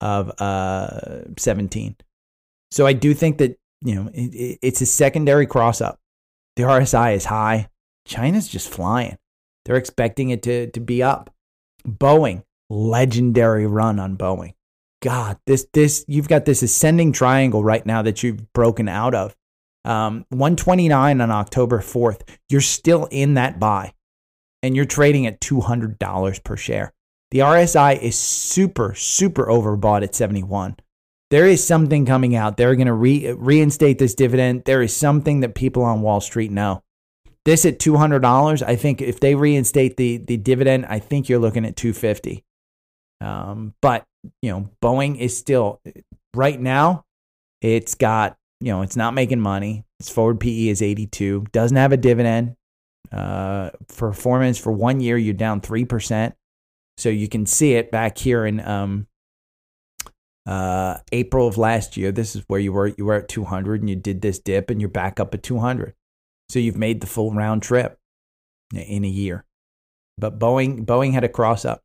of 0.00 0.30
uh, 0.40 1.22
17. 1.38 1.96
So 2.70 2.86
I 2.86 2.92
do 2.92 3.14
think 3.14 3.38
that, 3.38 3.58
you 3.82 3.94
know, 3.94 4.10
it, 4.12 4.34
it, 4.34 4.58
it's 4.62 4.80
a 4.80 4.86
secondary 4.86 5.46
cross 5.46 5.80
up. 5.80 5.98
The 6.56 6.64
RSI 6.64 7.14
is 7.14 7.26
high. 7.26 7.68
China's 8.06 8.48
just 8.48 8.68
flying. 8.68 9.18
They're 9.64 9.76
expecting 9.76 10.30
it 10.30 10.42
to, 10.44 10.70
to 10.70 10.80
be 10.80 11.02
up. 11.02 11.32
Boeing, 11.86 12.42
legendary 12.70 13.66
run 13.66 13.98
on 13.98 14.16
Boeing. 14.16 14.54
God, 15.02 15.38
this 15.46 15.66
this 15.72 16.04
you've 16.08 16.28
got 16.28 16.46
this 16.46 16.62
ascending 16.62 17.12
triangle 17.12 17.62
right 17.62 17.84
now 17.84 18.02
that 18.02 18.22
you've 18.22 18.52
broken 18.52 18.88
out 18.88 19.14
of. 19.14 19.36
Um, 19.84 20.24
129 20.30 21.20
on 21.20 21.30
October 21.30 21.78
4th. 21.78 22.22
You're 22.48 22.60
still 22.60 23.06
in 23.10 23.34
that 23.34 23.60
buy, 23.60 23.92
and 24.62 24.74
you're 24.74 24.84
trading 24.84 25.26
at 25.26 25.40
$200 25.40 26.42
per 26.42 26.56
share. 26.56 26.92
The 27.30 27.40
RSI 27.40 28.00
is 28.00 28.16
super 28.18 28.94
super 28.94 29.46
overbought 29.46 30.02
at 30.02 30.14
71. 30.14 30.76
There 31.30 31.46
is 31.46 31.66
something 31.66 32.06
coming 32.06 32.36
out. 32.36 32.56
They're 32.56 32.76
going 32.76 32.86
to 32.86 32.92
re- 32.92 33.32
reinstate 33.32 33.98
this 33.98 34.14
dividend. 34.14 34.62
There 34.64 34.80
is 34.80 34.94
something 34.94 35.40
that 35.40 35.56
people 35.56 35.82
on 35.82 36.02
Wall 36.02 36.20
Street 36.20 36.52
know. 36.52 36.82
This 37.44 37.64
at 37.64 37.78
$200, 37.78 38.62
I 38.62 38.76
think 38.76 39.02
if 39.02 39.20
they 39.20 39.34
reinstate 39.34 39.96
the 39.96 40.18
the 40.18 40.36
dividend, 40.36 40.86
I 40.86 40.98
think 40.98 41.28
you're 41.28 41.38
looking 41.38 41.64
at 41.64 41.76
250. 41.76 42.44
Um, 43.20 43.74
but 43.80 44.04
you 44.42 44.50
know, 44.50 44.70
Boeing 44.82 45.18
is 45.18 45.36
still 45.36 45.80
right 46.34 46.60
now. 46.60 47.04
It's 47.60 47.94
got 47.94 48.36
you 48.60 48.72
know, 48.72 48.82
it's 48.82 48.96
not 48.96 49.14
making 49.14 49.40
money. 49.40 49.84
Its 50.00 50.10
forward 50.10 50.40
PE 50.40 50.68
is 50.68 50.82
82. 50.82 51.46
Doesn't 51.52 51.76
have 51.76 51.92
a 51.92 51.96
dividend. 51.96 52.56
Uh, 53.12 53.70
performance 53.96 54.58
for 54.58 54.72
one 54.72 55.00
year, 55.00 55.16
you're 55.16 55.34
down 55.34 55.60
three 55.60 55.84
percent. 55.84 56.34
So 56.96 57.08
you 57.08 57.28
can 57.28 57.46
see 57.46 57.74
it 57.74 57.90
back 57.90 58.18
here 58.18 58.46
in 58.46 58.60
um, 58.60 59.06
uh, 60.46 60.98
April 61.12 61.46
of 61.46 61.58
last 61.58 61.96
year. 61.96 62.12
This 62.12 62.36
is 62.36 62.44
where 62.48 62.60
you 62.60 62.72
were. 62.72 62.88
You 62.88 63.04
were 63.04 63.14
at 63.14 63.28
200, 63.28 63.80
and 63.80 63.90
you 63.90 63.96
did 63.96 64.22
this 64.22 64.38
dip, 64.38 64.70
and 64.70 64.80
you're 64.80 64.88
back 64.88 65.20
up 65.20 65.34
at 65.34 65.42
200. 65.42 65.94
So 66.48 66.58
you've 66.58 66.76
made 66.76 67.00
the 67.00 67.06
full 67.06 67.32
round 67.32 67.62
trip 67.62 67.98
in 68.74 69.04
a 69.04 69.08
year. 69.08 69.44
But 70.18 70.38
Boeing, 70.38 70.86
Boeing 70.86 71.12
had 71.12 71.24
a 71.24 71.28
cross 71.28 71.64
up. 71.64 71.82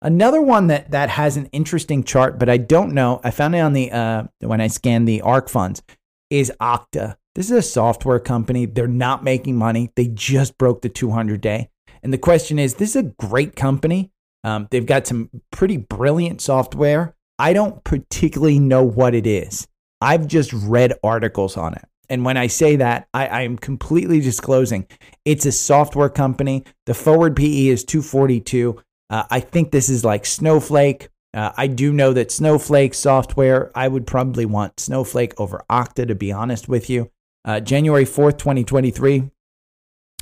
Another 0.00 0.40
one 0.40 0.66
that 0.68 0.90
that 0.90 1.10
has 1.10 1.36
an 1.36 1.46
interesting 1.46 2.04
chart, 2.04 2.38
but 2.38 2.48
I 2.48 2.58
don't 2.58 2.92
know. 2.92 3.20
I 3.24 3.30
found 3.30 3.54
it 3.54 3.60
on 3.60 3.72
the 3.72 3.90
uh, 3.90 4.24
when 4.40 4.60
I 4.60 4.68
scanned 4.68 5.08
the 5.08 5.22
ARK 5.22 5.48
funds 5.48 5.82
is 6.30 6.52
Okta. 6.60 7.16
This 7.34 7.50
is 7.50 7.56
a 7.56 7.62
software 7.62 8.20
company. 8.20 8.66
They're 8.66 8.86
not 8.86 9.24
making 9.24 9.56
money. 9.56 9.90
They 9.96 10.08
just 10.08 10.56
broke 10.58 10.82
the 10.82 10.88
200 10.88 11.40
day. 11.40 11.70
And 12.02 12.12
the 12.12 12.18
question 12.18 12.58
is, 12.58 12.74
this 12.74 12.90
is 12.90 12.96
a 12.96 13.14
great 13.18 13.56
company. 13.56 14.12
Um, 14.44 14.68
they've 14.70 14.86
got 14.86 15.06
some 15.06 15.30
pretty 15.50 15.78
brilliant 15.78 16.40
software. 16.40 17.16
I 17.38 17.52
don't 17.52 17.82
particularly 17.82 18.58
know 18.58 18.84
what 18.84 19.14
it 19.14 19.26
is. 19.26 19.66
I've 20.00 20.26
just 20.26 20.52
read 20.52 20.92
articles 21.02 21.56
on 21.56 21.72
it. 21.74 21.84
And 22.10 22.24
when 22.24 22.36
I 22.36 22.48
say 22.48 22.76
that, 22.76 23.08
I, 23.14 23.42
am 23.42 23.56
completely 23.56 24.20
disclosing 24.20 24.86
it's 25.24 25.46
a 25.46 25.52
software 25.52 26.10
company. 26.10 26.64
The 26.84 26.92
forward 26.92 27.34
PE 27.34 27.68
is 27.68 27.82
242. 27.84 28.78
Uh, 29.08 29.24
I 29.30 29.40
think 29.40 29.70
this 29.70 29.88
is 29.88 30.04
like 30.04 30.26
Snowflake. 30.26 31.08
Uh, 31.32 31.52
I 31.56 31.66
do 31.66 31.92
know 31.92 32.12
that 32.12 32.30
Snowflake 32.30 32.94
software, 32.94 33.72
I 33.74 33.88
would 33.88 34.06
probably 34.06 34.44
want 34.44 34.78
Snowflake 34.78 35.32
over 35.40 35.64
Okta, 35.70 36.06
to 36.06 36.14
be 36.14 36.30
honest 36.30 36.68
with 36.68 36.90
you. 36.90 37.10
Uh, 37.44 37.60
January 37.60 38.04
4th, 38.04 38.38
2023, 38.38 39.30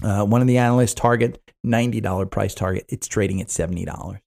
Uh, 0.02 0.24
one 0.24 0.40
of 0.40 0.46
the 0.46 0.58
analysts 0.58 0.94
target 0.94 1.40
$90 1.66 2.30
price 2.30 2.54
target. 2.54 2.84
It's 2.88 3.08
trading 3.08 3.40
at 3.40 3.48
$70. 3.48 4.20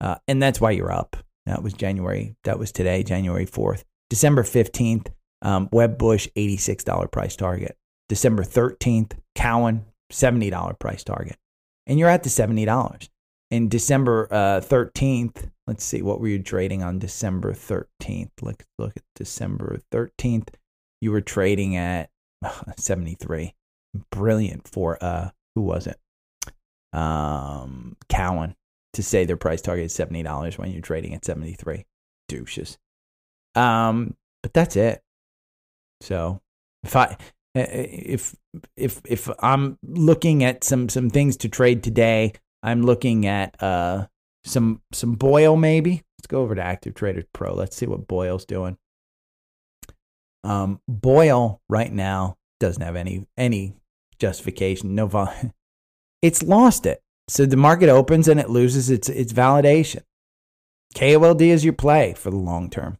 Uh, 0.00 0.16
and 0.28 0.42
that's 0.42 0.60
why 0.60 0.72
you're 0.72 0.92
up. 0.92 1.16
That 1.46 1.62
was 1.62 1.72
January. 1.72 2.36
That 2.44 2.58
was 2.58 2.72
today, 2.72 3.02
January 3.02 3.46
4th. 3.46 3.84
December 4.10 4.42
15th, 4.42 5.08
um, 5.42 5.68
Wedbush, 5.68 6.30
$86 6.36 7.10
price 7.10 7.36
target. 7.36 7.76
December 8.08 8.42
13th, 8.42 9.12
Cowen, 9.34 9.84
$70 10.12 10.78
price 10.78 11.04
target. 11.04 11.36
And 11.86 11.98
you're 11.98 12.08
at 12.08 12.22
the 12.22 12.30
$70. 12.30 13.08
In 13.50 13.68
December 13.68 14.26
uh, 14.30 14.60
13th, 14.60 15.50
let's 15.66 15.84
see, 15.84 16.02
what 16.02 16.20
were 16.20 16.28
you 16.28 16.42
trading 16.42 16.82
on 16.82 16.98
December 16.98 17.52
13th? 17.52 18.30
Let's 18.42 18.64
look 18.78 18.96
at 18.96 19.02
December 19.14 19.78
13th. 19.92 20.48
You 21.00 21.12
were 21.12 21.20
trading 21.20 21.76
at 21.76 22.10
73. 22.76 23.54
Brilliant 24.10 24.66
for, 24.66 25.02
uh, 25.02 25.30
who 25.54 25.62
was 25.62 25.86
it? 25.86 25.98
Um, 26.94 27.96
Cowen 28.08 28.54
to 28.94 29.02
say 29.02 29.24
their 29.24 29.36
price 29.36 29.60
target 29.60 29.86
is 29.86 29.96
$70 29.96 30.58
when 30.58 30.70
you're 30.70 30.80
trading 30.80 31.14
at 31.14 31.24
73. 31.24 31.84
Douches. 32.28 32.78
Um, 33.54 34.16
but 34.42 34.54
that's 34.54 34.76
it. 34.76 35.02
So 36.00 36.40
if 36.84 36.96
I 36.96 37.16
if 37.54 38.34
if 38.76 39.00
if 39.04 39.30
I'm 39.40 39.78
looking 39.82 40.42
at 40.42 40.64
some 40.64 40.88
some 40.88 41.08
things 41.08 41.36
to 41.38 41.48
trade 41.48 41.82
today, 41.82 42.32
I'm 42.62 42.82
looking 42.82 43.26
at 43.26 43.60
uh 43.62 44.06
some 44.44 44.82
some 44.92 45.14
BOIL 45.14 45.56
maybe. 45.56 46.02
Let's 46.18 46.26
go 46.26 46.42
over 46.42 46.54
to 46.54 46.62
Active 46.62 46.94
Trader 46.94 47.24
Pro. 47.32 47.54
Let's 47.54 47.76
see 47.76 47.86
what 47.86 48.06
BOIL's 48.06 48.44
doing. 48.44 48.76
Um, 50.42 50.80
BOIL 50.88 51.60
right 51.68 51.92
now 51.92 52.36
doesn't 52.60 52.82
have 52.82 52.96
any 52.96 53.26
any 53.36 53.74
justification. 54.18 54.94
No 54.94 55.06
vol- 55.06 55.32
It's 56.24 56.42
lost 56.42 56.86
it. 56.86 57.02
So 57.28 57.44
the 57.44 57.58
market 57.58 57.90
opens 57.90 58.28
and 58.28 58.40
it 58.40 58.48
loses 58.48 58.88
its 58.88 59.10
its 59.10 59.30
validation. 59.30 60.04
KOLD 60.94 61.42
is 61.42 61.64
your 61.64 61.74
play 61.74 62.14
for 62.14 62.30
the 62.30 62.38
long 62.38 62.70
term. 62.70 62.96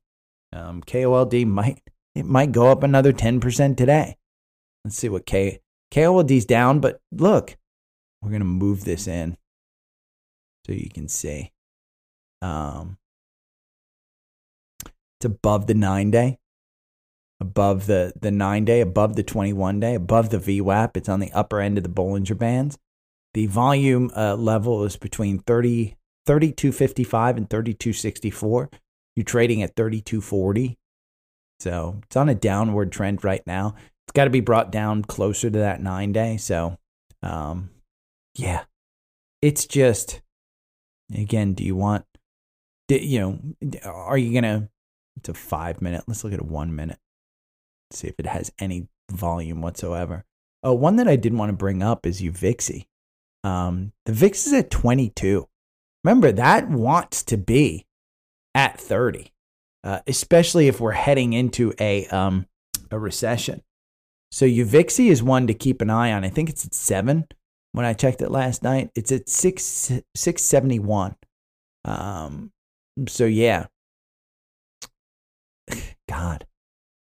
Um, 0.53 0.83
KOLD 0.83 1.47
might 1.47 1.81
it 2.15 2.27
might 2.27 2.53
go 2.53 2.71
up 2.71 2.83
another 2.83 3.15
ten 3.15 3.41
percent 3.41 3.79
today. 3.79 4.19
Let's 4.85 4.99
see 4.99 5.09
what 5.09 5.25
K 5.25 5.61
KOLD's 5.91 6.45
down, 6.45 6.81
but 6.81 7.01
look, 7.13 7.57
we're 8.21 8.31
gonna 8.31 8.45
move 8.45 8.85
this 8.85 9.09
in 9.09 9.39
so 10.67 10.73
you 10.73 10.91
can 10.91 11.09
see. 11.09 11.51
Um, 12.43 12.99
it's 14.85 15.25
above 15.25 15.67
the 15.67 15.73
nine 15.73 16.11
day, 16.11 16.41
above 17.41 17.87
the 17.87 18.13
the 18.21 18.31
nine 18.31 18.67
day, 18.67 18.83
above 18.83 19.17
the 19.17 19.23
twenty 19.23 19.55
one 19.55 19.81
day, 19.81 19.95
above 19.95 20.29
the 20.29 20.37
VWAP. 20.37 20.99
It's 20.99 21.09
on 21.09 21.21
the 21.21 21.33
upper 21.33 21.63
end 21.63 21.79
of 21.79 21.85
the 21.85 21.91
Bollinger 21.91 22.37
Bands. 22.37 22.77
The 23.35 23.47
volume 23.47 24.13
uh, 24.17 24.37
level 24.37 24.85
is 24.85 24.97
between 24.97 25.41
30, 25.41 25.97
3255 26.27 27.37
and 27.37 27.51
3264. 27.51 28.71
You're 29.17 29.25
trading 29.25 29.63
at 29.63 29.75
3240. 29.77 30.79
So 31.59 32.01
it's 32.05 32.17
on 32.17 32.29
a 32.29 32.35
downward 32.35 32.93
trend 32.93 33.25
right 33.25 33.45
now. 33.47 33.75
It's 34.07 34.13
got 34.13 34.25
to 34.25 34.31
be 34.31 34.41
brought 34.41 34.71
down 34.71 35.03
closer 35.03 35.51
to 35.51 35.59
that 35.59 35.83
nine 35.83 36.13
day. 36.13 36.37
So, 36.37 36.79
um, 37.23 37.71
yeah, 38.37 38.65
it's 39.43 39.67
just, 39.67 40.21
again, 41.13 41.55
do 41.55 41.65
you 41.65 41.75
want, 41.75 42.05
you 42.89 43.19
know, 43.19 43.81
are 43.85 44.19
you 44.19 44.33
going 44.33 44.45
to, 44.45 44.69
it's 45.17 45.29
a 45.29 45.35
five 45.35 45.81
minute. 45.81 46.05
Let's 46.07 46.23
look 46.23 46.33
at 46.33 46.41
a 46.41 46.45
one 46.45 46.75
minute. 46.75 46.99
See 47.93 48.09
if 48.09 48.15
it 48.19 48.27
has 48.27 48.53
any 48.59 48.89
volume 49.11 49.61
whatsoever. 49.61 50.25
Oh, 50.63 50.73
one 50.75 50.97
that 50.97 51.09
I 51.09 51.17
did 51.17 51.35
want 51.35 51.51
to 51.51 51.57
bring 51.57 51.83
up 51.83 52.07
is 52.07 52.21
UVXY. 52.21 52.87
Um, 53.45 53.93
the 54.07 54.13
VIX 54.13 54.47
is 54.47 54.53
at 54.55 54.71
22. 54.71 55.47
Remember, 56.03 56.33
that 56.33 56.69
wants 56.69 57.23
to 57.25 57.37
be 57.37 57.87
at 58.55 58.81
30, 58.81 59.33
uh, 59.85 60.01
especially 60.07 60.67
if 60.67 60.81
we're 60.81 60.93
heading 60.93 61.33
into 61.33 61.73
a, 61.79 62.07
um, 62.09 62.47
a 62.91 62.99
recession. 62.99 63.63
So 64.33 64.47
UVXY 64.47 65.11
is 65.11 65.23
one 65.23 65.47
to 65.47 65.55
keep 65.55 65.81
an 65.81 65.91
eye 65.91 66.13
on. 66.13 66.25
I 66.25 66.29
think 66.29 66.51
it's 66.51 66.65
at 66.65 66.75
seven 66.75 67.27
when 67.71 67.87
I 67.87 67.93
checked 67.93 68.21
it 68.21 68.33
last 68.33 68.65
night. 68.65 68.91
It's 68.97 69.13
at 69.13 69.29
six 69.29 69.93
six 70.17 70.43
seventy 70.43 70.81
one. 70.81 71.15
Um, 71.85 72.51
so 73.07 73.27
yeah, 73.27 73.67
God, 76.09 76.47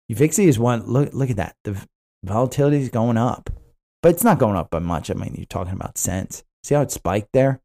UVXY 0.10 0.48
is 0.48 0.58
one. 0.58 0.86
Look 0.86 1.14
look 1.14 1.30
at 1.30 1.36
that. 1.36 1.58
The 1.66 1.86
volatility 2.24 2.78
is 2.78 2.88
going 2.88 3.18
up 3.18 3.50
but 4.02 4.10
it's 4.10 4.24
not 4.24 4.40
going 4.40 4.56
up 4.56 4.70
by 4.70 4.80
much. 4.80 5.10
I 5.10 5.14
mean, 5.14 5.36
you're 5.36 5.46
talking 5.46 5.74
about 5.74 5.98
cents. 5.98 6.44
See 6.64 6.76
how 6.76 6.82
it 6.82 6.92
spiked 6.92 7.34
there? 7.34 7.62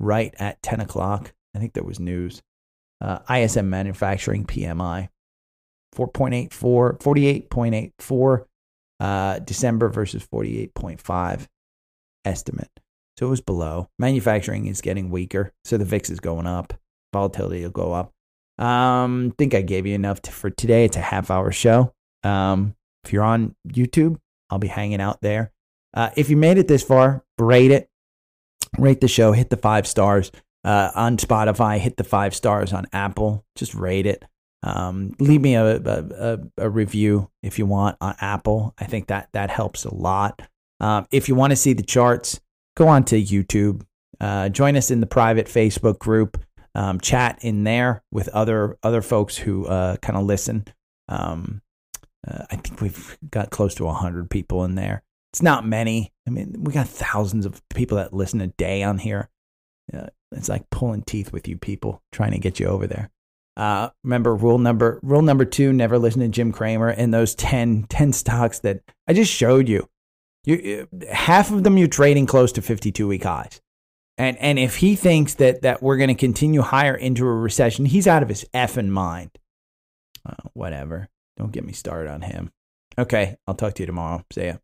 Right 0.00 0.34
at 0.38 0.62
10 0.62 0.80
o'clock. 0.80 1.32
I 1.54 1.58
think 1.58 1.72
there 1.72 1.84
was 1.84 1.98
news. 1.98 2.42
Uh, 3.00 3.18
ISM 3.30 3.70
manufacturing 3.70 4.44
PMI 4.44 5.08
4.84, 5.96 6.98
48.84 7.48 8.44
uh, 9.00 9.38
December 9.40 9.88
versus 9.88 10.26
48.5 10.26 11.46
estimate. 12.24 12.70
So 13.18 13.26
it 13.26 13.30
was 13.30 13.40
below. 13.40 13.88
Manufacturing 13.98 14.66
is 14.66 14.80
getting 14.80 15.10
weaker. 15.10 15.52
So 15.64 15.76
the 15.76 15.84
VIX 15.84 16.10
is 16.10 16.20
going 16.20 16.46
up. 16.46 16.74
Volatility 17.12 17.62
will 17.62 17.70
go 17.70 17.92
up. 17.92 18.12
Um, 18.64 19.34
think 19.38 19.54
I 19.54 19.62
gave 19.62 19.86
you 19.86 19.94
enough 19.94 20.22
to, 20.22 20.32
for 20.32 20.50
today. 20.50 20.84
It's 20.84 20.96
a 20.96 21.00
half 21.00 21.30
hour 21.30 21.50
show. 21.52 21.92
Um, 22.22 22.74
if 23.04 23.12
you're 23.12 23.24
on 23.24 23.54
YouTube, 23.68 24.18
I'll 24.50 24.58
be 24.58 24.68
hanging 24.68 25.00
out 25.00 25.20
there. 25.20 25.52
Uh, 25.94 26.10
if 26.16 26.30
you 26.30 26.36
made 26.36 26.58
it 26.58 26.68
this 26.68 26.82
far, 26.82 27.24
rate 27.38 27.70
it. 27.70 27.90
Rate 28.78 29.00
the 29.00 29.08
show. 29.08 29.32
Hit 29.32 29.50
the 29.50 29.56
five 29.56 29.86
stars 29.86 30.30
uh, 30.64 30.90
on 30.94 31.16
Spotify. 31.16 31.78
Hit 31.78 31.96
the 31.96 32.04
five 32.04 32.34
stars 32.34 32.72
on 32.72 32.86
Apple. 32.92 33.44
Just 33.54 33.74
rate 33.74 34.06
it. 34.06 34.24
Um, 34.62 35.14
leave 35.20 35.40
me 35.40 35.54
a, 35.54 35.76
a, 35.76 36.38
a, 36.56 36.68
review 36.68 37.30
if 37.44 37.58
you 37.58 37.66
want 37.66 37.96
on 38.00 38.16
Apple. 38.20 38.74
I 38.76 38.86
think 38.86 39.06
that 39.06 39.28
that 39.32 39.50
helps 39.50 39.84
a 39.84 39.94
lot. 39.94 40.42
Um, 40.80 41.06
if 41.12 41.28
you 41.28 41.36
want 41.36 41.52
to 41.52 41.56
see 41.56 41.74
the 41.74 41.84
charts, 41.84 42.40
go 42.76 42.88
on 42.88 43.04
to 43.04 43.22
YouTube. 43.22 43.82
Uh, 44.20 44.48
join 44.48 44.76
us 44.76 44.90
in 44.90 44.98
the 45.00 45.06
private 45.06 45.46
Facebook 45.46 46.00
group. 46.00 46.42
Um, 46.74 47.00
chat 47.00 47.38
in 47.42 47.64
there 47.64 48.02
with 48.10 48.28
other 48.28 48.76
other 48.82 49.00
folks 49.00 49.36
who 49.36 49.66
uh, 49.66 49.96
kind 49.98 50.18
of 50.18 50.24
listen. 50.24 50.66
Um, 51.08 51.62
uh, 52.28 52.44
I 52.50 52.56
think 52.56 52.80
we've 52.80 53.18
got 53.30 53.50
close 53.50 53.74
to 53.76 53.84
100 53.84 54.30
people 54.30 54.64
in 54.64 54.74
there. 54.74 55.02
It's 55.32 55.42
not 55.42 55.66
many. 55.66 56.12
I 56.26 56.30
mean, 56.30 56.56
we 56.58 56.72
got 56.72 56.88
thousands 56.88 57.46
of 57.46 57.62
people 57.70 57.96
that 57.98 58.12
listen 58.12 58.40
a 58.40 58.48
day 58.48 58.82
on 58.82 58.98
here. 58.98 59.28
Uh, 59.92 60.06
it's 60.32 60.48
like 60.48 60.68
pulling 60.70 61.02
teeth 61.02 61.32
with 61.32 61.48
you 61.48 61.56
people 61.56 62.02
trying 62.12 62.32
to 62.32 62.38
get 62.38 62.60
you 62.60 62.66
over 62.66 62.86
there. 62.86 63.10
Uh, 63.56 63.90
remember 64.04 64.34
rule 64.34 64.58
number 64.58 65.00
rule 65.02 65.22
number 65.22 65.44
two: 65.44 65.72
never 65.72 65.98
listen 65.98 66.20
to 66.20 66.28
Jim 66.28 66.52
Cramer 66.52 66.88
and 66.88 67.12
those 67.12 67.34
10, 67.34 67.86
10 67.88 68.12
stocks 68.12 68.60
that 68.60 68.82
I 69.08 69.14
just 69.14 69.32
showed 69.32 69.68
you. 69.68 69.88
You 70.44 70.86
half 71.10 71.50
of 71.50 71.64
them 71.64 71.76
you're 71.76 71.88
trading 71.88 72.26
close 72.26 72.52
to 72.52 72.62
fifty 72.62 72.92
two 72.92 73.08
week 73.08 73.24
highs, 73.24 73.60
and 74.16 74.38
and 74.38 74.58
if 74.58 74.76
he 74.76 74.94
thinks 74.94 75.34
that 75.34 75.62
that 75.62 75.82
we're 75.82 75.96
going 75.96 76.08
to 76.08 76.14
continue 76.14 76.62
higher 76.62 76.94
into 76.94 77.26
a 77.26 77.34
recession, 77.34 77.84
he's 77.84 78.06
out 78.06 78.22
of 78.22 78.28
his 78.28 78.46
effing 78.54 78.88
mind. 78.88 79.30
Uh, 80.24 80.48
whatever. 80.54 81.08
Don't 81.38 81.52
get 81.52 81.64
me 81.64 81.72
started 81.72 82.10
on 82.10 82.22
him. 82.22 82.50
Okay, 82.98 83.36
I'll 83.46 83.54
talk 83.54 83.74
to 83.74 83.82
you 83.82 83.86
tomorrow. 83.86 84.24
See 84.32 84.46
ya. 84.46 84.56